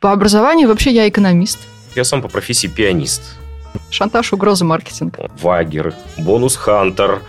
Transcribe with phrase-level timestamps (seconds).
[0.00, 1.58] По образованию вообще я экономист.
[1.96, 3.20] Я сам по профессии пианист.
[3.90, 5.16] Шантаж, угроза, маркетинг.
[5.42, 7.22] Вагер, бонус-хантер,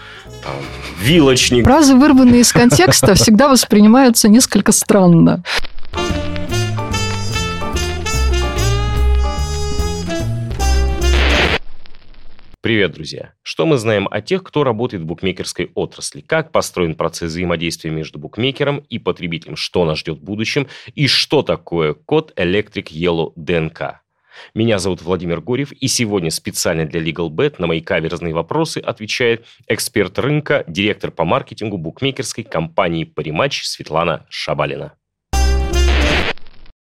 [0.43, 0.53] там,
[1.01, 1.66] вилочник.
[1.66, 5.43] Фразы, вырванные из контекста, всегда воспринимаются несколько странно.
[12.62, 13.32] Привет, друзья!
[13.41, 16.20] Что мы знаем о тех, кто работает в букмекерской отрасли?
[16.20, 19.55] Как построен процесс взаимодействия между букмекером и потребителем?
[19.55, 20.68] Что нас ждет в будущем?
[20.94, 24.00] И что такое код Electric Yellow ДНК?
[24.54, 30.20] Меня зовут Владимир Горев, и сегодня специально для LegalBet на мои каверзные вопросы отвечает эксперт
[30.20, 34.96] рынка, директор по маркетингу букмекерской компании «Париматч» Светлана Шабалина.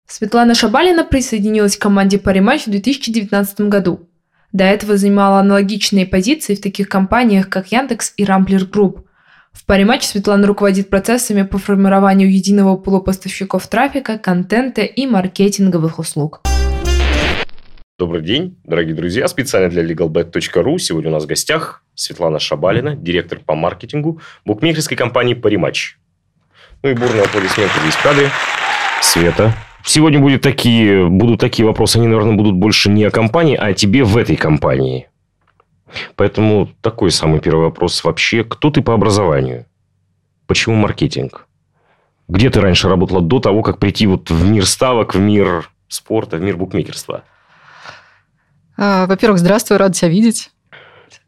[0.07, 4.09] Светлана Шабалина присоединилась к команде «Париматч» в 2019 году.
[4.55, 9.05] До этого занимала аналогичные позиции в таких компаниях, как Яндекс и Rambler Group.
[9.53, 16.43] В паре Светлана руководит процессами по формированию единого пула поставщиков трафика, контента и маркетинговых услуг.
[17.99, 19.27] Добрый день, дорогие друзья.
[19.27, 25.35] Специально для legalbet.ru сегодня у нас в гостях Светлана Шабалина, директор по маркетингу букмекерской компании
[25.35, 25.97] «Париматч».
[26.85, 28.31] Ну и бурные аплодисменты здесь в.
[29.03, 29.53] Света,
[29.85, 33.75] Сегодня будет такие, будут такие вопросы, они, наверное, будут больше не о компании, а о
[33.75, 35.09] тебе в этой компании.
[36.17, 38.45] Поэтому такой самый первый вопрос вообще.
[38.45, 39.67] Кто ты по образованию?
[40.47, 41.47] Почему маркетинг?
[42.29, 46.39] Где ты раньше работала до того, как прийти вот в мир ставок, в мир спорта,
[46.39, 47.23] в мир букмекерства?
[48.79, 50.51] А, во-первых, здравствуй, рад тебя видеть.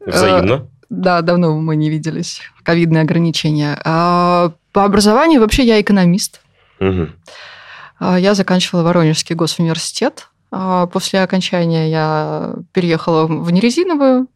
[0.03, 0.55] Взаимно.
[0.55, 2.41] А, да, давно мы не виделись.
[2.63, 3.79] Ковидные ограничения.
[3.85, 6.41] А, по образованию вообще я экономист.
[6.79, 7.09] Угу.
[7.99, 10.29] А, я заканчивала Воронежский госуниверситет.
[10.51, 14.27] А, после окончания я переехала в нерезиновую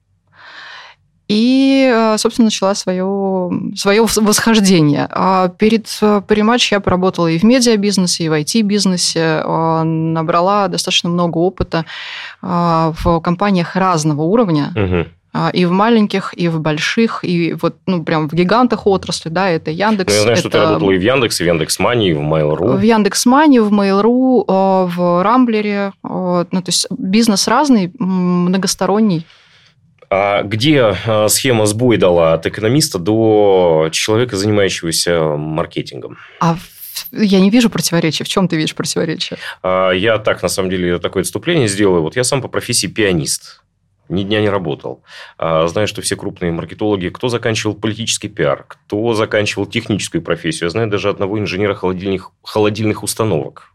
[1.28, 5.08] и, а, собственно, начала свое, свое восхождение.
[5.58, 5.86] Перед
[6.28, 11.86] перематч я поработала и в медиабизнесе, и в IT-бизнесе, набрала достаточно много опыта
[12.42, 14.74] в компаниях разного уровня.
[14.76, 15.21] Угу.
[15.34, 19.50] А, и в маленьких, и в больших, и вот, ну, прям в гигантах отрасли, да,
[19.50, 20.12] это Яндекс.
[20.12, 20.42] Ну, я знаю, это...
[20.42, 22.76] что ты работала и в Яндекс, и в Яндекс.Мани, и в Mail.ru.
[22.76, 29.26] В Яндекс.Мани, в Mail.ru, а, в Рамблере, ну, то есть бизнес разный, многосторонний.
[30.10, 30.94] А где
[31.30, 36.18] схема сбой дала от экономиста до человека, занимающегося маркетингом?
[36.42, 36.58] А
[37.14, 38.26] я не вижу противоречия.
[38.26, 39.40] В чем ты видишь противоречие?
[39.64, 42.02] Я так, на самом деле, такое отступление сделаю.
[42.02, 43.62] Вот я сам по профессии пианист
[44.12, 45.04] ни дня не работал.
[45.38, 50.68] А, знаю, что все крупные маркетологи, кто заканчивал политический пиар, кто заканчивал техническую профессию.
[50.68, 53.72] Я знаю даже одного инженера холодильных, холодильных установок.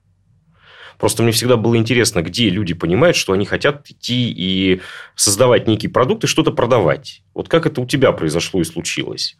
[0.98, 4.80] Просто мне всегда было интересно, где люди понимают, что они хотят идти и
[5.14, 7.22] создавать некий продукт и что-то продавать.
[7.34, 9.36] Вот как это у тебя произошло и случилось?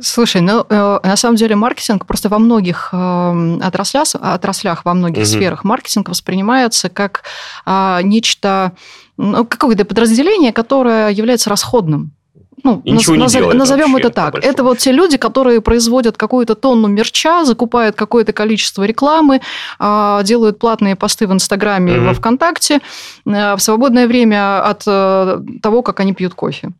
[0.00, 5.24] Слушай, ну, э, на самом деле маркетинг просто во многих э, отраслях, отраслях во многих
[5.24, 5.26] угу.
[5.26, 7.24] сферах маркетинг воспринимается как
[7.66, 8.72] э, нечто,
[9.48, 12.12] какое-то подразделение, которое является расходным.
[12.64, 14.34] Ну, и наз, делает назовем вообще, это так.
[14.36, 19.40] Это вот те люди, которые производят какую-то тонну мерча, закупают какое-то количество рекламы,
[19.78, 22.06] а, делают платные посты в Инстаграме, угу.
[22.06, 22.80] во ВКонтакте
[23.26, 26.70] э, в свободное время от э, того, как они пьют кофе.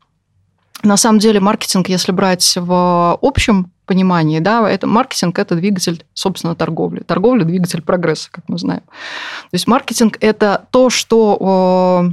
[0.84, 6.54] На самом деле маркетинг, если брать в общем понимании, да, это маркетинг это двигатель, собственно,
[6.54, 7.00] торговли.
[7.00, 8.82] Торговля двигатель прогресса, как мы знаем.
[8.82, 12.06] То есть маркетинг это то, что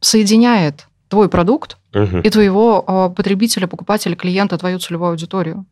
[0.00, 2.18] соединяет твой продукт угу.
[2.18, 5.64] и твоего потребителя, покупателя, клиента, твою целевую аудиторию.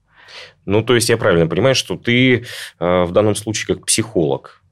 [0.65, 2.45] Ну, то есть я правильно понимаю, что ты
[2.79, 4.63] в данном случае как психолог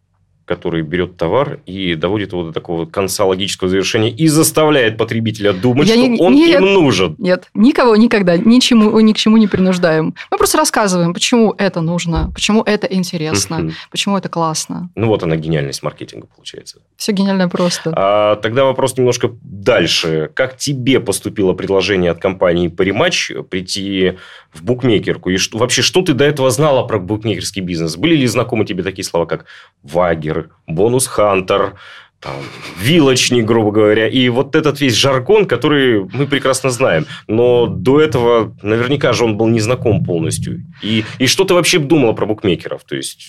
[0.44, 5.88] который берет товар и доводит его до такого конца логического завершения и заставляет потребителя думать,
[5.88, 7.14] Я что не, он нет, им нужен.
[7.18, 10.14] Нет, никого никогда ничему, ни к чему не принуждаем.
[10.30, 14.90] Мы просто рассказываем, почему это нужно, почему это интересно, почему это классно.
[14.94, 16.78] Ну, вот она гениальность маркетинга получается.
[16.96, 17.92] Все гениально просто.
[17.96, 20.30] А, тогда вопрос немножко дальше.
[20.34, 24.18] Как тебе поступило предложение от компании Париматч прийти
[24.52, 25.30] в букмекерку?
[25.30, 27.96] И что, вообще, что ты до этого знала про букмекерский бизнес?
[27.96, 29.46] Были ли знакомы тебе такие слова, как
[29.82, 31.74] Вагер, Хантер, бонус Хантер,
[32.20, 32.32] там,
[32.78, 37.06] вилочник, грубо говоря, и вот этот весь жаргон, который мы прекрасно знаем.
[37.28, 40.64] Но до этого наверняка же он был незнаком полностью.
[40.82, 42.84] И, и что ты вообще думала про букмекеров?
[42.84, 43.26] То есть...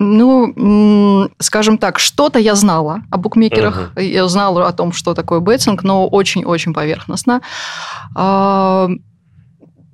[0.00, 3.92] Ну, скажем так, что-то я знала о букмекерах.
[3.94, 4.02] Uh-huh.
[4.02, 7.40] Я знала о том, что такое беттинг, но очень-очень поверхностно.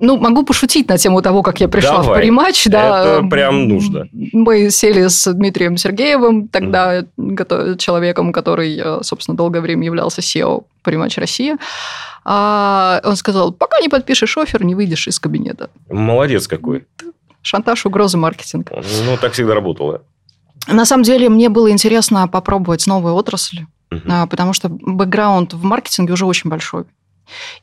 [0.01, 2.07] А, ну, могу пошутить на тему того, как я пришла Давай.
[2.09, 2.67] в париматч.
[2.67, 3.19] Да.
[3.19, 4.09] Это прям нужно.
[4.13, 7.77] Мы сели с Дмитрием Сергеевым, тогда mm.
[7.77, 11.59] человеком, который, э, собственно, долгое время являлся SEO париматч Россия.
[12.25, 15.71] А он сказал, пока не подпишешь офер, не выйдешь из кабинета.
[15.89, 16.85] Молодец какой.
[17.43, 18.71] Шантаж, угроза, маркетинг.
[18.71, 20.03] Ну, так всегда работало.
[20.67, 24.29] На самом деле мне было интересно попробовать новые отрасли, uh-huh.
[24.29, 26.85] потому что бэкграунд в маркетинге уже очень большой.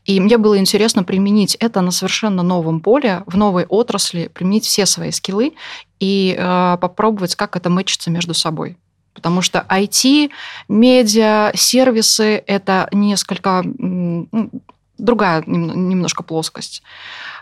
[0.05, 4.85] И мне было интересно применить это на совершенно новом поле, в новой отрасли, применить все
[4.85, 5.53] свои скиллы
[5.99, 8.77] и э, попробовать, как это мэчится между собой.
[9.13, 10.29] Потому что IT,
[10.67, 14.27] медиа, сервисы– это несколько ну,
[14.97, 16.83] другая немножко плоскость.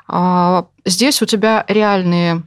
[0.08, 2.44] А, здесь у тебя реальные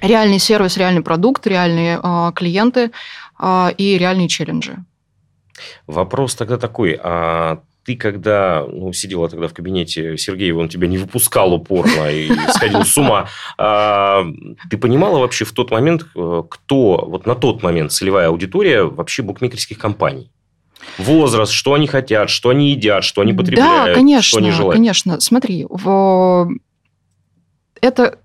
[0.00, 2.90] реальный сервис, реальный продукт, реальные э, клиенты
[3.38, 4.84] э, и реальные челленджи.
[5.86, 10.98] Вопрос тогда такой, а ты когда ну, сидела тогда в кабинете Сергеева, он тебя не
[10.98, 13.28] выпускал упорно и сходил с ума,
[13.58, 14.24] а,
[14.70, 19.22] ты понимала вообще в тот момент, э, кто вот на тот момент целевая аудитория вообще
[19.22, 20.30] букмекерских компаний?
[20.98, 24.74] Возраст, что они хотят, что они едят, что они потребляют, да, конечно, что они желают.
[24.74, 25.20] конечно.
[25.20, 26.50] Смотри, в...
[27.80, 28.18] это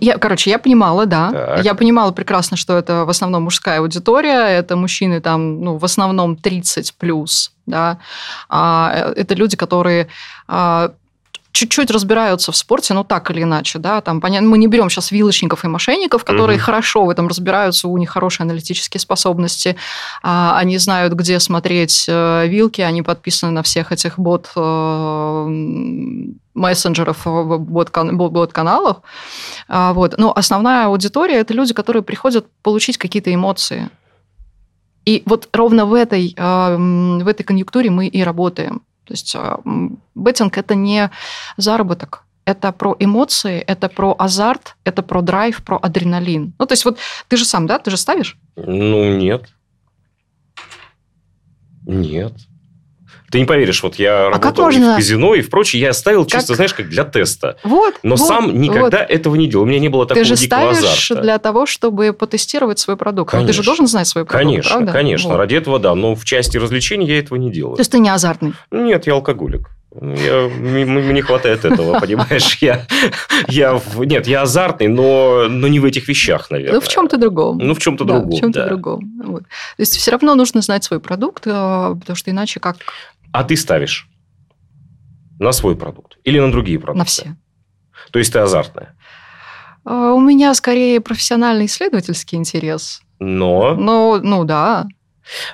[0.00, 1.30] я, короче, я понимала, да.
[1.30, 1.64] Так.
[1.64, 6.36] Я понимала прекрасно, что это в основном мужская аудитория, это мужчины там, ну, в основном
[6.36, 7.98] 30 плюс, да.
[8.48, 10.08] А, э, это люди, которые
[10.48, 10.92] а,
[11.54, 15.12] чуть-чуть разбираются в спорте, ну так или иначе, да, там понятно, мы не берем сейчас
[15.12, 16.64] вилочников и мошенников, которые угу.
[16.64, 19.76] хорошо в этом разбираются, у них хорошие аналитические способности,
[20.22, 25.46] а, они знают, где смотреть э, вилки, они подписаны на всех этих бот э,
[26.54, 29.02] мессенджеров, бот-каналах.
[29.68, 30.14] А, вот.
[30.18, 33.90] Но основная аудитория– это люди, которые приходят получить какие-то эмоции.
[35.04, 38.82] И вот ровно в этой, э, в этой конъюнктуре мы и работаем.
[39.04, 39.60] То есть а,
[40.14, 41.10] беттинг– это не
[41.58, 46.54] заработок, это про эмоции, это про азарт, это про драйв, про адреналин.
[46.58, 46.98] Ну, то есть вот
[47.28, 48.38] ты же сам, да, ты же ставишь?
[48.56, 49.48] Ну, нет.
[51.86, 52.32] Нет.
[53.34, 54.92] Ты не поверишь, вот я а работал можно...
[54.92, 56.56] в казино и в прочее, я ставил чисто, как...
[56.56, 57.56] знаешь, как для теста.
[57.64, 57.96] Вот.
[58.04, 59.10] Но вот, сам никогда вот.
[59.10, 59.64] этого не делал.
[59.64, 61.20] У меня не было такого Ты же ставишь азарта.
[61.20, 63.32] для того, чтобы потестировать свой продукт.
[63.32, 63.48] Конечно.
[63.48, 64.92] ты же должен знать свой продукт, Конечно, правда?
[64.92, 65.30] конечно.
[65.30, 65.38] Вот.
[65.38, 65.96] Ради этого, да.
[65.96, 67.74] Но в части развлечений я этого не делаю.
[67.74, 68.52] То есть ты не азартный?
[68.70, 69.68] Нет, я алкоголик.
[70.00, 72.58] Я, мне не хватает этого, понимаешь?
[72.60, 72.86] Я,
[73.48, 76.74] я, нет, я азартный, но, но не в этих вещах, наверное.
[76.74, 77.58] Ну, в чем-то другом.
[77.58, 78.68] Ну, в чем-то да, другом, в чем-то да.
[78.68, 79.22] другом.
[79.24, 79.42] Вот.
[79.42, 79.48] То
[79.78, 82.76] есть, все равно нужно знать свой продукт, э, потому что иначе как...
[83.34, 84.08] А ты ставишь
[85.40, 86.98] на свой продукт или на другие продукты?
[87.00, 87.36] На все.
[88.12, 88.94] То есть ты азартная?
[89.84, 93.02] А, у меня скорее профессиональный исследовательский интерес.
[93.18, 93.74] Но?
[93.74, 94.86] Ну, ну да.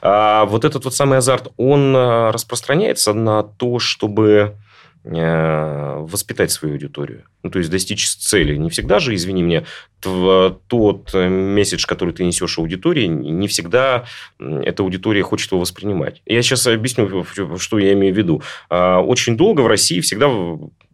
[0.02, 4.58] А вот этот вот самый азарт, он а, распространяется на то, чтобы
[5.02, 7.24] воспитать свою аудиторию.
[7.42, 8.56] Ну, то есть, достичь цели.
[8.56, 9.64] Не всегда же, извини меня,
[10.00, 14.04] тот э, месседж, который ты несешь аудитории, не всегда
[14.38, 16.22] эта аудитория хочет его воспринимать.
[16.26, 17.24] Я сейчас объясню,
[17.58, 18.42] что я имею в виду.
[18.68, 20.28] А, очень долго в России всегда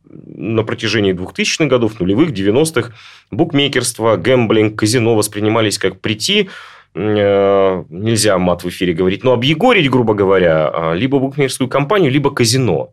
[0.09, 2.93] на протяжении 2000-х годов, нулевых, 90-х,
[3.33, 10.15] букмекерство, гэмблинг, казино воспринимались как прийти, Э, нельзя мат в эфире говорить, но объегорить, грубо
[10.15, 12.93] говоря, а, либо букмекерскую компанию, либо казино.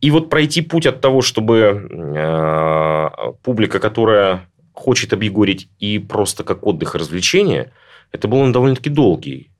[0.00, 3.08] И вот пройти путь от того, чтобы э,
[3.44, 7.72] публика, которая хочет объегорить и просто как отдых и развлечение,
[8.10, 9.50] это был довольно-таки долгий.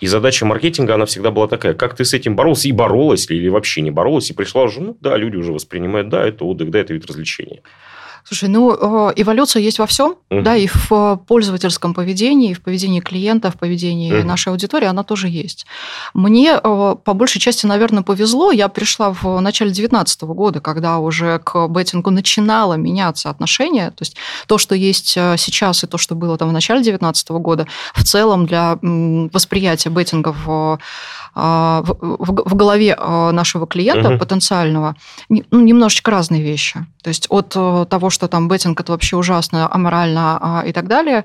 [0.00, 3.36] И задача маркетинга, она всегда была такая, как ты с этим боролся, и боролась ли,
[3.36, 6.70] или вообще не боролась, и пришла уже, ну да, люди уже воспринимают, да, это отдых,
[6.70, 7.62] да, это вид развлечения.
[8.26, 10.40] Слушай, ну, э, эволюция есть во всем, угу.
[10.40, 14.26] да, и в э, пользовательском поведении, и в поведении клиента, в поведении угу.
[14.26, 15.66] нашей аудитории она тоже есть.
[16.14, 18.50] Мне э, по большей части, наверное, повезло.
[18.50, 23.90] Я пришла в начале 2019 года, когда уже к беттингу начинало меняться отношение.
[23.90, 27.66] То есть то, что есть сейчас, и то, что было там в начале 2019 года,
[27.94, 30.78] в целом для восприятия беттинга в
[31.36, 34.18] в, в, голове нашего клиента угу.
[34.20, 34.94] потенциального
[35.28, 36.86] ну, немножечко разные вещи.
[37.02, 41.24] То есть от того, что там беттинг это вообще ужасно, аморально а, и так далее,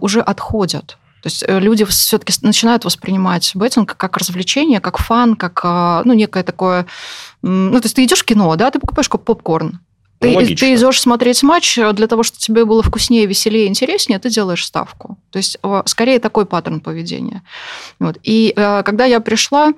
[0.00, 0.98] уже отходят.
[1.22, 6.42] То есть э, люди все-таки начинают воспринимать беттинг как развлечение, как фан, как ну, некое
[6.42, 6.86] такое...
[7.42, 9.80] Ну, то есть ты идешь в кино, да, ты покупаешь попкорн,
[10.18, 14.18] ты, ну, ты идешь смотреть матч э, для того, чтобы тебе было вкуснее, веселее, интереснее,
[14.18, 15.18] ты делаешь ставку.
[15.30, 17.42] То есть скорее такой паттерн поведения.
[17.98, 18.16] Вот.
[18.22, 19.74] И э, когда я пришла,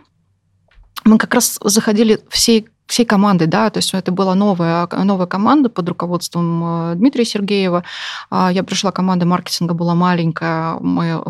[1.04, 5.68] мы как раз заходили всей всей командой, да, то есть это была новая, новая команда
[5.68, 7.85] под руководством э, Дмитрия Сергеева.
[8.30, 11.23] А, я пришла, команда маркетинга была маленькая, мы,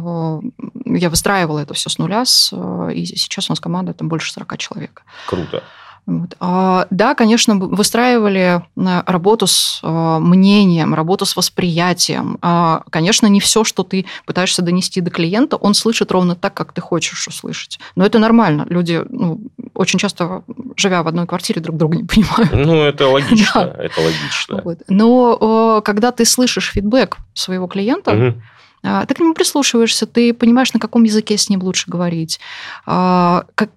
[0.87, 5.03] я выстраивала это все с нуля, и сейчас у нас команда там больше 40 человек.
[5.27, 5.63] Круто.
[6.09, 6.37] Вот.
[6.41, 12.39] А, да, конечно, выстраивали э, работу с э, мнением, работу с восприятием.
[12.41, 16.73] А, конечно, не все, что ты пытаешься донести до клиента, он слышит ровно так, как
[16.73, 17.79] ты хочешь услышать.
[17.95, 18.65] Но это нормально.
[18.71, 19.39] Люди ну,
[19.75, 20.45] очень часто,
[20.77, 22.53] живя в одной квартире, друг друга не понимают.
[22.53, 23.67] Ну, это логично.
[23.67, 23.85] да.
[23.85, 24.63] Это логично.
[24.65, 24.79] Вот.
[24.89, 28.43] Но когда ты слышишь фидбэк своего клиента, угу
[28.83, 32.39] ты к нему прислушиваешься, ты понимаешь, на каком языке с ним лучше говорить,
[32.87, 33.71] а, как,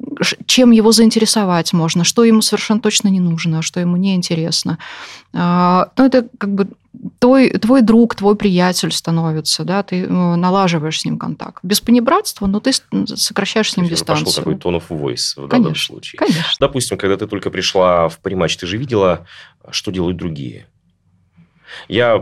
[0.45, 4.77] чем его заинтересовать можно, что ему совершенно точно не нужно, что ему не интересно.
[5.33, 6.67] А, ну, это как бы
[7.19, 11.59] твой, твой друг, твой приятель становится, да, ты ну, налаживаешь с ним контакт.
[11.63, 12.71] Без понебратства, но ты
[13.15, 14.25] сокращаешь с ним дистанцию.
[14.25, 16.19] Пошел такой tone of voice в данном конечно, случае.
[16.19, 16.51] Конечно.
[16.59, 19.25] Допустим, когда ты только пришла в париматч, ты же видела,
[19.71, 20.67] что делают другие.
[21.87, 22.17] Я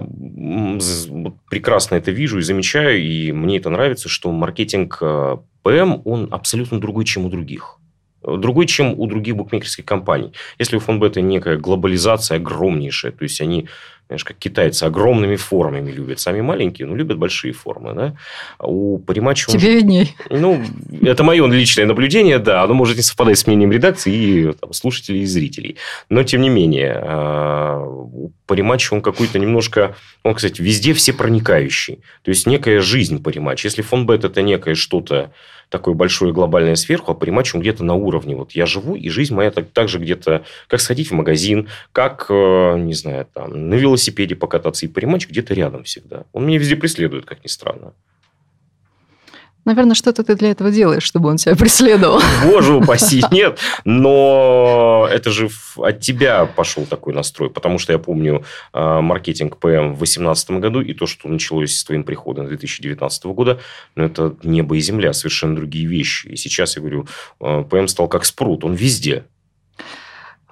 [1.50, 6.80] прекрасно это вижу и замечаю, и мне это нравится, что маркетинг э, ПМ, он абсолютно
[6.80, 7.80] другой, чем у других
[8.24, 10.34] другой, чем у других букмекерских компаний.
[10.58, 13.68] Если у фонбета некая глобализация огромнейшая, то есть они
[14.10, 16.20] знаешь, как китайцы огромными формами любят.
[16.20, 17.94] Сами маленькие, но любят большие формы.
[17.94, 18.16] Да?
[18.58, 19.52] У Паримача...
[19.52, 20.16] Тебе видней.
[20.32, 20.64] Ну,
[21.04, 22.64] это мое личное наблюдение, да.
[22.64, 25.78] Оно может не совпадать с мнением редакции и там, слушателей и зрителей.
[26.10, 29.96] Но, тем не менее, а, у Паримача он какой-то немножко...
[30.24, 32.00] Он, кстати, везде все проникающий.
[32.24, 33.68] То есть, некая жизнь Паримача.
[33.68, 35.32] Если фонбет– это некое что-то
[35.70, 38.36] такое большое глобальное сверху, а Паримач он где-то на уровне.
[38.36, 40.44] Вот я живу, и жизнь моя так, так же где-то...
[40.68, 45.54] Как сходить в магазин, как, э, не знаю, там, на велосипеде покататься, и паримач где-то
[45.54, 46.26] рядом всегда.
[46.34, 47.94] Он меня везде преследует, как ни странно.
[49.66, 52.22] Наверное, что-то ты для этого делаешь, чтобы он тебя преследовал.
[52.44, 53.60] Боже упаси, нет.
[53.86, 57.50] Но это же от тебя пошел такой настрой.
[57.50, 61.84] Потому что я помню а, маркетинг ПМ в 2018 году и то, что началось с
[61.84, 63.60] твоим приходом 2019 года,
[63.96, 66.28] ну, это небо и земля, совершенно другие вещи.
[66.28, 67.08] И сейчас я говорю,
[67.40, 69.26] а, ПМ стал как спрут, он везде.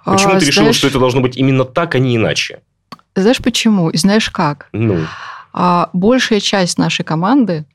[0.06, 2.62] Почему а, ты решила, что это должно быть именно так, а не иначе?
[3.16, 3.90] Знаешь почему?
[3.90, 4.70] И знаешь как?
[4.72, 5.00] Ну.
[5.54, 7.66] А, большая часть нашей команды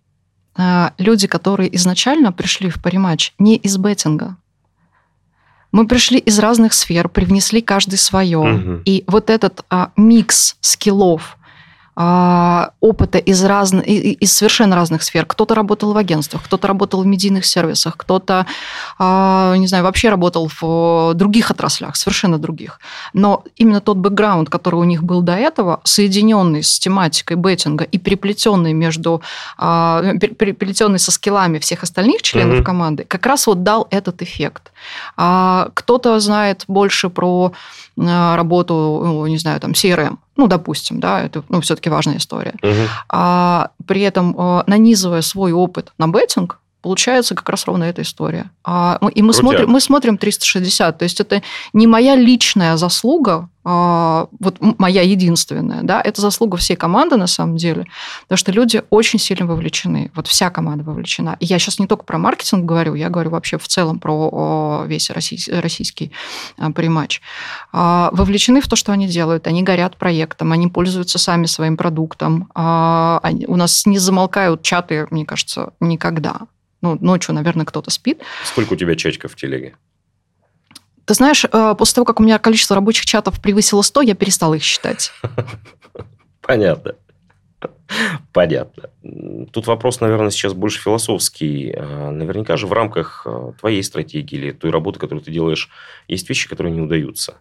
[0.99, 4.37] люди, которые изначально пришли в париматч не из беттинга.
[5.73, 8.39] Мы пришли из разных сфер, привнесли каждый свое.
[8.39, 8.83] Угу.
[8.85, 11.42] И вот этот а, микс скиллов, а,
[11.95, 15.27] опыта из, разных, из совершенно разных сфер.
[15.27, 18.47] Кто-то работал в агентствах, кто-то работал в медийных сервисах, кто-то,
[18.99, 22.81] а, не знаю, вообще работал в других отраслях, совершенно других.
[23.13, 27.99] Но именно тот бэкграунд, который у них был до этого, соединенный с тематикой беттинга и
[27.99, 29.21] переплетенный между,
[29.59, 30.03] а,
[30.39, 32.65] переплетенный со скиллами всех остальных членов mm-hmm.
[32.65, 34.73] команды, как раз вот дал этот эффект.
[35.17, 37.53] Кто-то знает больше про
[37.97, 42.55] работу, ну, не знаю, там, CRM, ну, допустим, да, это ну, все-таки важная история.
[42.63, 42.89] Угу.
[43.11, 48.51] А при этом, э, нанизывая свой опыт на беттинг, получается как раз ровно эта история.
[48.65, 50.99] А, и мы смотрим, мы смотрим 360.
[50.99, 56.75] То есть это не моя личная заслуга, а, вот моя единственная, да, это заслуга всей
[56.75, 57.87] команды на самом деле,
[58.23, 61.37] потому что люди очень сильно вовлечены, вот вся команда вовлечена.
[61.39, 65.11] И я сейчас не только про маркетинг говорю, я говорю вообще в целом про весь
[65.11, 66.11] российский, российский
[66.75, 67.21] приматч.
[67.73, 72.51] А, вовлечены в то, что они делают, они горят проектом, они пользуются сами своим продуктом,
[72.57, 76.41] а, у нас не замолкают чаты, мне кажется, никогда.
[76.83, 78.21] Ну, ночью, наверное, кто-то спит.
[78.45, 79.77] Сколько у тебя чатиков в телеге?
[81.05, 84.55] Ты знаешь, э, после того, как у меня количество рабочих чатов превысило 100, я перестала
[84.55, 85.13] их считать.
[86.43, 86.95] Понятно.
[88.33, 88.91] Понятно.
[89.53, 91.73] Тут вопрос, наверное, сейчас больше философский.
[91.77, 95.69] А, наверняка же в рамках э, твоей стратегии или той работы, которую ты делаешь,
[96.09, 97.37] есть вещи, которые не удаются.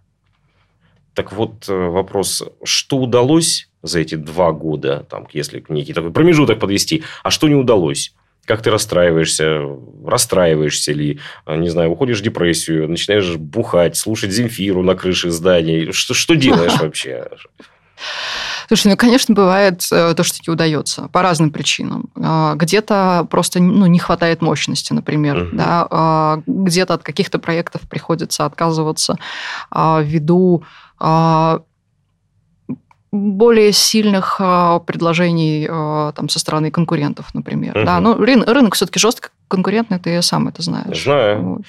[1.13, 6.59] Так вот, э, вопрос, что удалось за эти два года, там, если некий такой промежуток
[6.59, 8.13] подвести, а что не удалось?
[8.45, 9.61] Как ты расстраиваешься,
[10.05, 15.91] расстраиваешься ли, а, не знаю, уходишь в депрессию, начинаешь бухать, слушать Земфиру на крыше зданий.
[15.91, 17.27] Что, что делаешь вообще?
[18.67, 22.09] Слушай, ну, конечно, бывает э, то, что не удается по разным причинам.
[22.15, 25.49] А, где-то просто ну, не хватает мощности, например, угу.
[25.57, 29.17] да, а, где-то от каких-то проектов приходится отказываться
[29.71, 30.63] ввиду
[33.11, 37.77] более сильных э, предложений э, там, со стороны конкурентов, например.
[37.77, 37.85] Угу.
[37.85, 41.03] Да, ну, рынок, рынок все-таки жестко конкурентный, ты сам это знаешь.
[41.03, 41.43] Знаю.
[41.43, 41.61] Вот.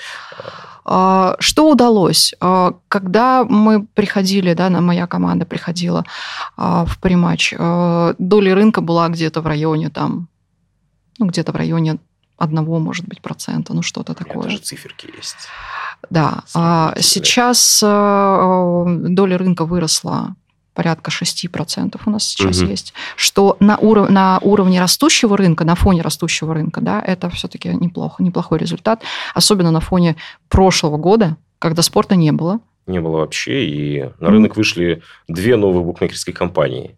[0.85, 2.35] А, что удалось?
[2.41, 6.05] А, когда мы приходили, да, моя команда приходила
[6.57, 7.55] а, в приматч,
[8.19, 10.29] доля рынка была где-то в районе там,
[11.19, 11.99] ну, где-то в районе
[12.39, 14.45] одного, может быть, процента, ну, что-то такое.
[14.45, 15.49] Даже циферки есть.
[16.11, 16.43] Да.
[17.01, 20.35] Сейчас доля рынка выросла
[20.75, 22.71] порядка 6% у нас сейчас угу.
[22.71, 27.69] есть, что на, уров- на уровне растущего рынка, на фоне растущего рынка, да, это все-таки
[27.69, 29.03] неплохо, неплохой результат,
[29.35, 30.17] особенно на фоне
[30.49, 32.61] прошлого года, когда спорта не было.
[32.87, 36.97] Не было вообще, и на рынок вышли две новые букмекерские компании,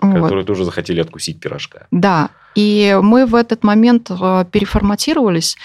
[0.00, 0.22] вот.
[0.22, 1.86] которые тоже захотели откусить пирожка.
[1.90, 5.56] Да, и мы в этот момент э, переформатировались.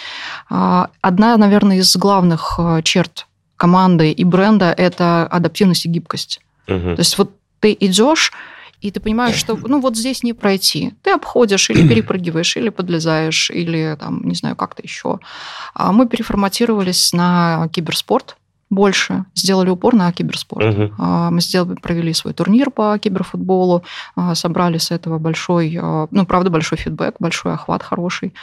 [0.49, 3.27] А, одна, наверное, из главных э, черт
[3.63, 6.41] команды и бренда– это адаптивность и гибкость.
[6.67, 6.95] Угу.
[6.95, 8.33] То есть вот ты идешь,
[8.81, 10.93] и ты понимаешь, что ну вот здесь не пройти.
[11.01, 15.19] Ты обходишь или перепрыгиваешь, или подлезаешь, или там, не знаю, как-то еще.
[15.73, 18.35] А мы переформатировались на киберспорт,
[18.69, 20.65] больше, сделали упор на киберспорт.
[20.65, 21.01] Угу.
[21.31, 23.83] Мы сделали, провели свой турнир по киберфутболу,
[24.17, 25.79] а, собрали с этого большой,
[26.11, 28.33] ну, правда, большой фидбэк, большой охват хороший.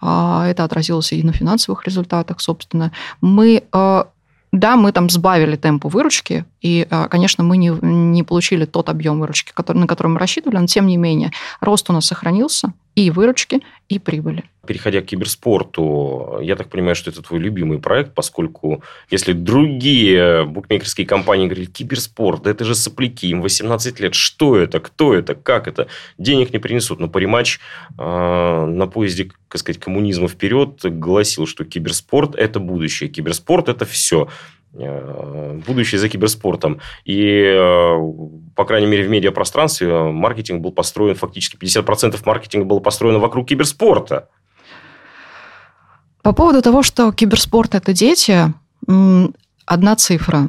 [0.00, 2.92] Это отразилось и на финансовых результатах, собственно.
[3.20, 3.64] Мы
[4.52, 9.52] да, мы там сбавили темпу выручки, и, конечно, мы не, не получили тот объем выручки,
[9.52, 13.62] который, на который мы рассчитывали, но тем не менее рост у нас сохранился, и выручки,
[13.88, 14.44] и прибыли.
[14.68, 21.06] Переходя к киберспорту, я так понимаю, что это твой любимый проект, поскольку если другие букмекерские
[21.06, 25.68] компании говорили, киберспорт, да это же сопляки, им 18 лет, что это, кто это, как
[25.68, 27.00] это, денег не принесут.
[27.00, 27.60] Но Паримач
[27.98, 34.28] э, на поезде, так сказать, коммунизма вперед гласил, что киберспорт– это будущее, киберспорт– это все.
[34.74, 36.80] Э, будущее за киберспортом.
[37.04, 37.98] И, э,
[38.54, 44.28] по крайней мере, в медиапространстве маркетинг был построен, фактически 50% маркетинга было построено вокруг киберспорта.
[46.28, 48.52] По поводу того, что киберспорт– это дети,
[49.64, 50.48] одна цифра.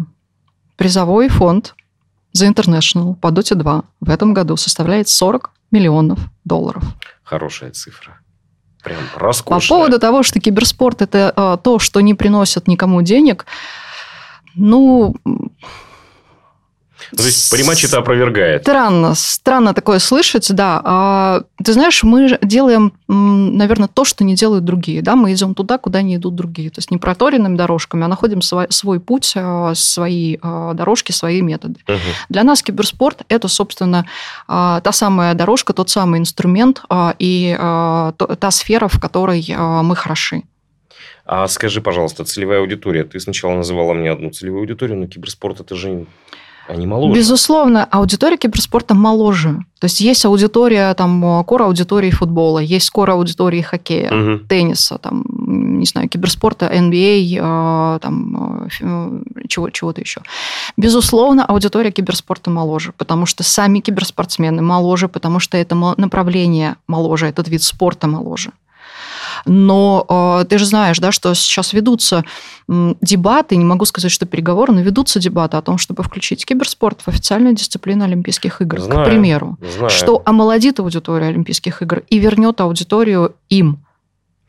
[0.75, 1.73] Призовой фонд
[2.35, 6.83] The International по Dota 2 в этом году составляет 40 миллионов долларов.
[7.23, 8.19] Хорошая цифра.
[8.83, 9.61] Прям роскошная.
[9.61, 13.45] По поводу того, что киберспорт– это э, то, что не приносит никому денег–
[14.55, 15.15] ну,
[17.15, 18.61] то есть Паримач это опровергает.
[18.61, 20.81] Странно, странно такое слышать, да.
[20.83, 25.01] А, ты знаешь, мы делаем, наверное, то, что не делают другие.
[25.01, 25.15] Да?
[25.15, 26.69] Мы идем туда, куда не идут другие.
[26.69, 31.41] То есть не проторенными дорожками, а находим свой, свой путь, а, свои а, дорожки, свои
[31.41, 31.79] методы.
[31.87, 31.97] Угу.
[32.29, 34.05] Для нас киберспорт– это, собственно,
[34.47, 36.83] а, та самая дорожка, тот самый инструмент
[37.19, 40.43] и та сфера, в которой мы хороши.
[41.25, 43.03] А скажи, пожалуйста, целевая аудитория.
[43.03, 46.07] Ты сначала называла мне одну целевую аудиторию, но киберспорт это же
[46.69, 47.19] они моложе.
[47.19, 49.65] Безусловно, аудитория киберспорта моложе.
[49.79, 54.45] То есть есть аудитория, там, кора аудитории футбола, есть кора аудитории хоккея, угу.
[54.45, 60.21] тенниса, там, не знаю, киберспорта, NBA, а, там, э, чего, чего-то еще.
[60.77, 67.47] Безусловно, аудитория киберспорта моложе, потому что сами киберспортсмены моложе, потому что это направление моложе, этот
[67.47, 68.51] вид спорта моложе.
[69.45, 70.05] Но
[70.41, 72.23] э, ты же знаешь, да, что сейчас ведутся
[72.67, 77.07] дебаты, не могу сказать, что переговоры, но ведутся дебаты о том, чтобы включить киберспорт в
[77.07, 79.57] официальную дисциплину Олимпийских игр, знаю, к примеру.
[79.75, 79.89] Знаю.
[79.89, 83.83] Что омолодит аудиторию Олимпийских игр и вернет аудиторию им.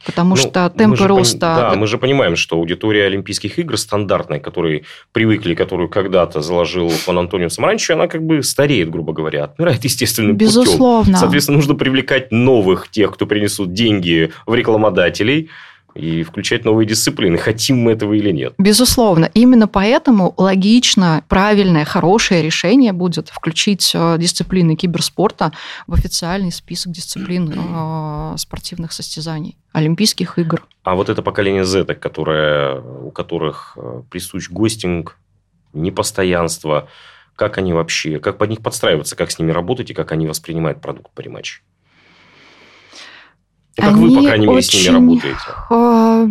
[0.04, 1.38] Потому ну, что темпы роста...
[1.38, 7.18] Да, мы же понимаем, что аудитория Олимпийских игр стандартная, которые привыкли, которую когда-то заложил Фон
[7.18, 11.04] Антонио Самаранчо, она как бы стареет, грубо говоря, отмирает естественным Безусловно.
[11.04, 11.16] путем.
[11.16, 15.50] Соответственно, нужно привлекать новых тех, кто принесут деньги в рекламодателей,
[15.94, 18.54] и включать новые дисциплины, хотим мы этого или нет.
[18.58, 19.30] Безусловно.
[19.34, 25.52] Именно поэтому логично, правильное, хорошее решение будет включить э, дисциплины киберспорта
[25.86, 30.66] в официальный список дисциплин э, спортивных состязаний, Олимпийских игр.
[30.82, 35.16] А вот это поколение Z, которое, у которых э, присущ гостинг,
[35.72, 36.88] непостоянство,
[37.36, 40.80] как они вообще, как под них подстраиваться, как с ними работать и как они воспринимают
[40.80, 41.62] продукт по рематчу?
[43.80, 44.78] Ну, как Они вы, по крайней мере, очень...
[44.78, 45.38] с ними работаете?
[45.70, 46.26] А,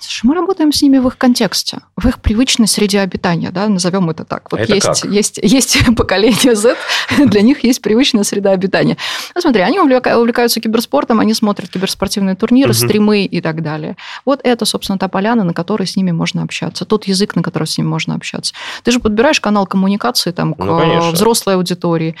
[0.00, 4.10] слушай, мы работаем с ними в их контексте, в их привычной среде обитания, да, назовем
[4.10, 4.50] это так.
[4.50, 5.10] Вот это есть, как?
[5.10, 6.76] есть, есть поколение Z,
[7.18, 8.96] для них есть привычная среда обитания.
[9.34, 12.78] Ну, смотри, они увлекаются киберспортом, они смотрят киберспортивные турниры, угу.
[12.78, 13.96] стримы и так далее.
[14.24, 17.66] Вот это, собственно, та поляна, на которой с ними можно общаться, тот язык, на котором
[17.66, 18.54] с ними можно общаться.
[18.82, 22.16] Ты же подбираешь канал коммуникации там, к ну, взрослой аудитории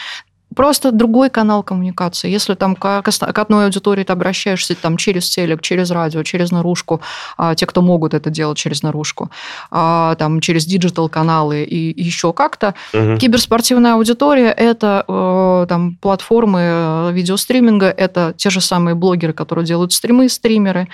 [0.54, 2.30] просто другой канал коммуникации.
[2.30, 7.00] Если там к, к одной аудитории ты обращаешься там, через телек, через радио, через наружку,
[7.36, 9.30] а, те, кто могут это делать через наружку,
[9.70, 13.16] а, там, через digital-каналы и еще как-то, угу.
[13.18, 19.92] киберспортивная аудитория– это э, там, платформы э, видеостриминга, это те же самые блогеры, которые делают
[19.92, 20.88] стримы, стримеры,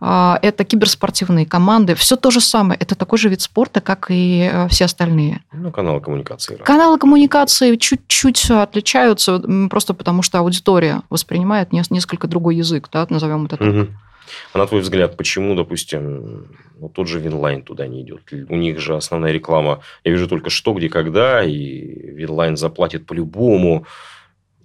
[0.00, 1.94] э, это киберспортивные команды.
[1.94, 2.78] Все то же самое.
[2.80, 5.42] Это такой же вид спорта, как и э, все остальные.
[5.52, 6.56] Ну, каналы коммуникации.
[6.56, 13.46] Каналы коммуникации чуть-чуть отличаются отличаются просто потому, что аудитория воспринимает несколько другой язык, да, назовем
[13.46, 13.68] это так.
[13.68, 13.86] Угу.
[14.52, 16.46] А на твой взгляд, почему, допустим,
[16.80, 18.20] ну, тот же Винлайн туда не идет?
[18.48, 21.52] У них же основная реклама, я вижу только что, где, когда, и
[22.14, 23.84] Винлайн заплатит по-любому.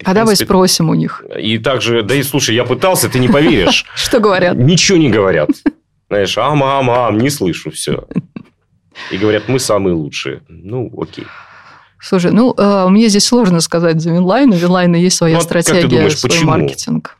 [0.04, 1.23] А давай спросим у них.
[1.38, 3.86] И также, да и слушай, я пытался, ты не поверишь.
[3.95, 4.56] Что говорят?
[4.56, 5.50] Ничего не говорят.
[6.10, 8.08] Знаешь, ам, ам, ам, не слышу все.
[9.12, 10.41] И говорят, мы самые лучшие.
[10.47, 11.26] Ну, окей.
[11.99, 14.51] Слушай, ну, э, мне здесь сложно сказать за Винлайн.
[14.51, 16.49] У Винлайна есть своя ну, стратегия, как ты думаешь, свой почему?
[16.51, 17.17] маркетинг.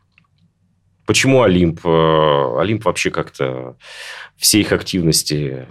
[1.06, 1.80] Почему Олимп?
[1.86, 3.76] Э, Олимп вообще как-то
[4.38, 5.68] все их активности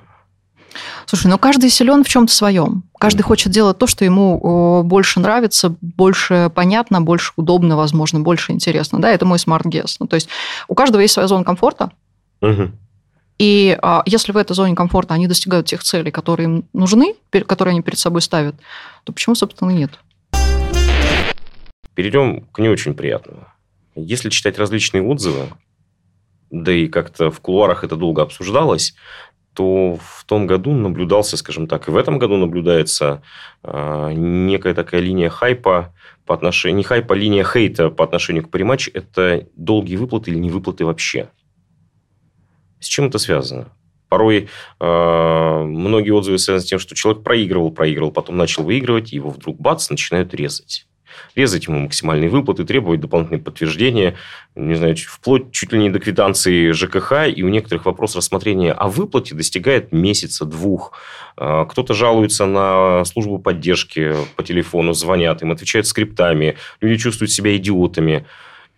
[1.06, 2.82] Слушай, ну каждый силен в чем-то своем.
[2.98, 3.24] Каждый mm-hmm.
[3.24, 9.00] хочет делать то, что ему больше нравится, больше понятно, больше удобно, возможно, больше интересно.
[9.00, 9.96] Да, это мой guess.
[10.00, 10.28] Ну, то есть
[10.68, 11.92] у каждого есть своя зона комфорта.
[12.42, 12.72] Mm-hmm.
[13.38, 17.72] И а, если в этой зоне комфорта они достигают тех целей, которые им нужны, которые
[17.72, 18.56] они перед собой ставят,
[19.04, 19.98] то почему, собственно, нет?
[21.94, 23.46] Перейдем к не очень приятному.
[23.94, 25.48] Если читать различные отзывы,
[26.50, 28.94] да и как-то в кулуарах это долго обсуждалось,
[29.54, 33.22] то в том году наблюдался, скажем так, и в этом году наблюдается
[33.62, 35.94] э, некая такая линия хайпа
[36.26, 40.38] по отношению, не хайпа, а линия хейта по отношению к париматч– это долгие выплаты или
[40.38, 41.30] не выплаты вообще.
[42.86, 43.66] С чем это связано?
[44.08, 49.16] Порой э, многие отзывы связаны с тем, что человек проигрывал, проигрывал, потом начал выигрывать, и
[49.16, 50.86] его вдруг бац, начинают резать
[51.34, 54.16] резать ему максимальные выплаты, требовать дополнительные подтверждения,
[54.54, 58.88] не знаю, вплоть чуть ли не до квитанции ЖКХ, и у некоторых вопрос рассмотрения о
[58.88, 60.92] выплате достигает месяца-двух.
[61.36, 67.56] А, кто-то жалуется на службу поддержки по телефону, звонят, им отвечают скриптами, люди чувствуют себя
[67.56, 68.26] идиотами.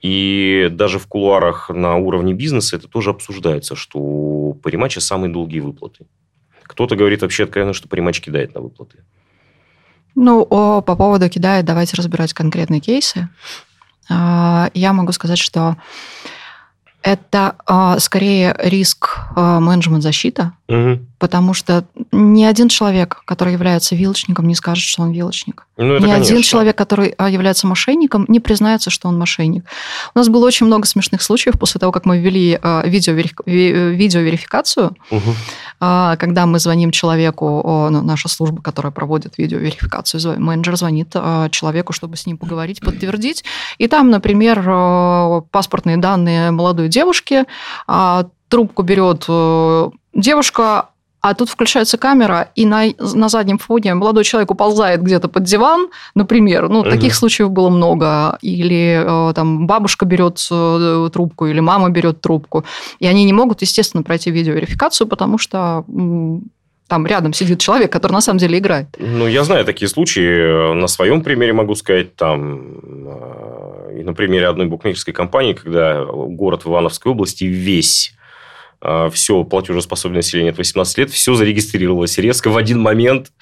[0.00, 5.60] И даже в кулуарах на уровне бизнеса это тоже обсуждается, что у паримача самые долгие
[5.60, 6.06] выплаты.
[6.62, 8.98] Кто-то говорит вообще откровенно, что паримач кидает на выплаты.
[10.14, 13.28] Ну, о, по поводу кидает, давайте разбирать конкретные кейсы.
[14.10, 15.76] А, я могу сказать, что
[17.02, 21.00] это а, скорее риск а, менеджмент защита, угу.
[21.18, 25.66] Потому что ни один человек, который является вилочником, не скажет, что он вилочник.
[25.76, 26.16] Ну, ни конечно.
[26.16, 29.64] один человек, который а, является мошенником, не признается, что он мошенник.
[30.14, 35.34] У нас было очень много смешных случаев после того, как мы ввели а, видеоверификацию, угу.
[35.80, 41.14] а, когда мы звоним человеку, ну, наша служба, которая проводит видеоверификацию, менеджер звонит
[41.50, 43.44] человеку, чтобы с ним поговорить, подтвердить,
[43.78, 44.62] и там, например,
[45.50, 47.44] паспортные данные молодой девушки,
[48.48, 49.24] трубку берет
[50.14, 50.88] девушка,
[51.20, 55.88] а тут включается камера, и на, на заднем фоне молодой человек уползает где-то под диван,
[56.14, 56.68] например.
[56.68, 56.90] Ну, угу.
[56.90, 58.38] таких случаев было много.
[58.40, 62.64] Или э, там бабушка берет э, трубку, или мама берет трубку.
[63.00, 65.84] И они не могут, естественно, пройти видеоверификацию, потому что
[66.86, 68.86] там рядом сидит человек, который на самом деле играет.
[68.98, 70.72] Ну, я знаю такие случаи.
[70.74, 72.78] На своем примере могу сказать, там,
[73.90, 78.14] и на примере одной букмекерской компании, когда город в Ивановской области весь
[79.12, 83.32] все платежеспособное население от 18 лет, все зарегистрировалось резко в один момент.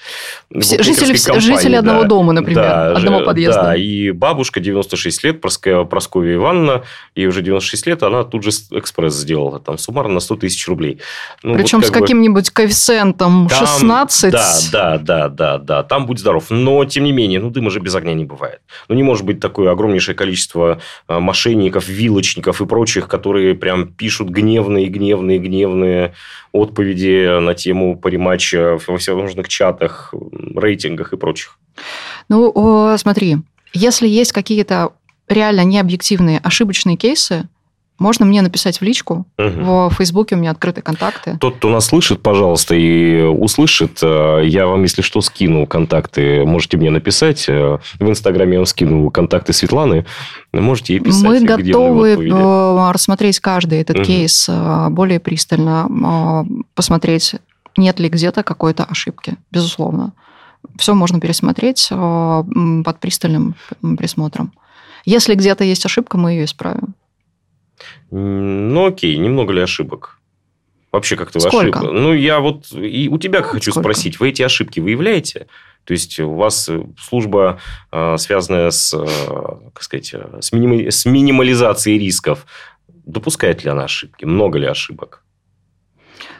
[0.61, 1.79] Все, жители, компании, жители да.
[1.81, 3.62] одного дома, например, да, одного подъезда.
[3.62, 9.14] Да, и бабушка 96 лет, Просковья Ивановна, ей уже 96 лет, она тут же экспресс
[9.14, 11.01] сделала, там суммарно на 100 тысяч рублей.
[11.42, 14.33] Ну, Причем вот как с каким-нибудь коэффициентом там, 16.
[14.33, 16.46] Да, да, да, да, да, там будь здоров.
[16.51, 18.61] Но, тем не менее, ну, дыма же без огня не бывает.
[18.88, 24.29] Ну, не может быть такое огромнейшее количество а, мошенников, вилочников и прочих, которые прям пишут
[24.29, 26.15] гневные, гневные гневные, гневные
[26.53, 30.15] отповеди на тему париматча во всевозможных чатах,
[30.55, 31.59] рейтингах и прочих?
[32.29, 33.39] Ну, смотри,
[33.73, 34.93] если есть какие-то
[35.29, 37.49] реально необъективные ошибочные кейсы,
[37.99, 39.27] можно мне написать в личку.
[39.39, 39.89] Угу.
[39.89, 41.39] В Фейсбуке у меня открыты контакты.
[41.41, 46.45] Тот, кто нас слышит, пожалуйста, и услышит, э, я вам, если что, скину контакты.
[46.45, 47.47] Можете мне написать.
[47.49, 50.05] Э, в Инстаграме я вам скину контакты Светланы.
[50.53, 51.23] Можете ей писать.
[51.23, 54.05] Мы готовы э, рассмотреть каждый этот угу.
[54.05, 54.49] кейс
[54.91, 57.37] более пристально, посмотреть,
[57.77, 59.37] нет ли где-то какой-то ошибки.
[59.51, 60.13] Безусловно.
[60.77, 63.55] Все можно пересмотреть под пристальным
[63.97, 64.53] присмотром.
[65.05, 66.95] Если где-то есть ошибка, мы ее исправим.
[68.11, 70.21] Ну, окей, немного ли ошибок?
[70.92, 71.81] Вообще как-то ошибка.
[71.81, 73.90] Ну, я вот и у тебя хочу Сколько?
[73.90, 75.47] спросить, вы эти ошибки выявляете?
[75.85, 77.61] То есть у вас э, служба,
[77.92, 79.07] э, связанная с, э,
[79.73, 80.90] как сказать, с, миним...
[80.90, 82.47] с минимализацией рисков,
[82.88, 84.25] допускает ли она ошибки?
[84.25, 85.23] Много ли ошибок?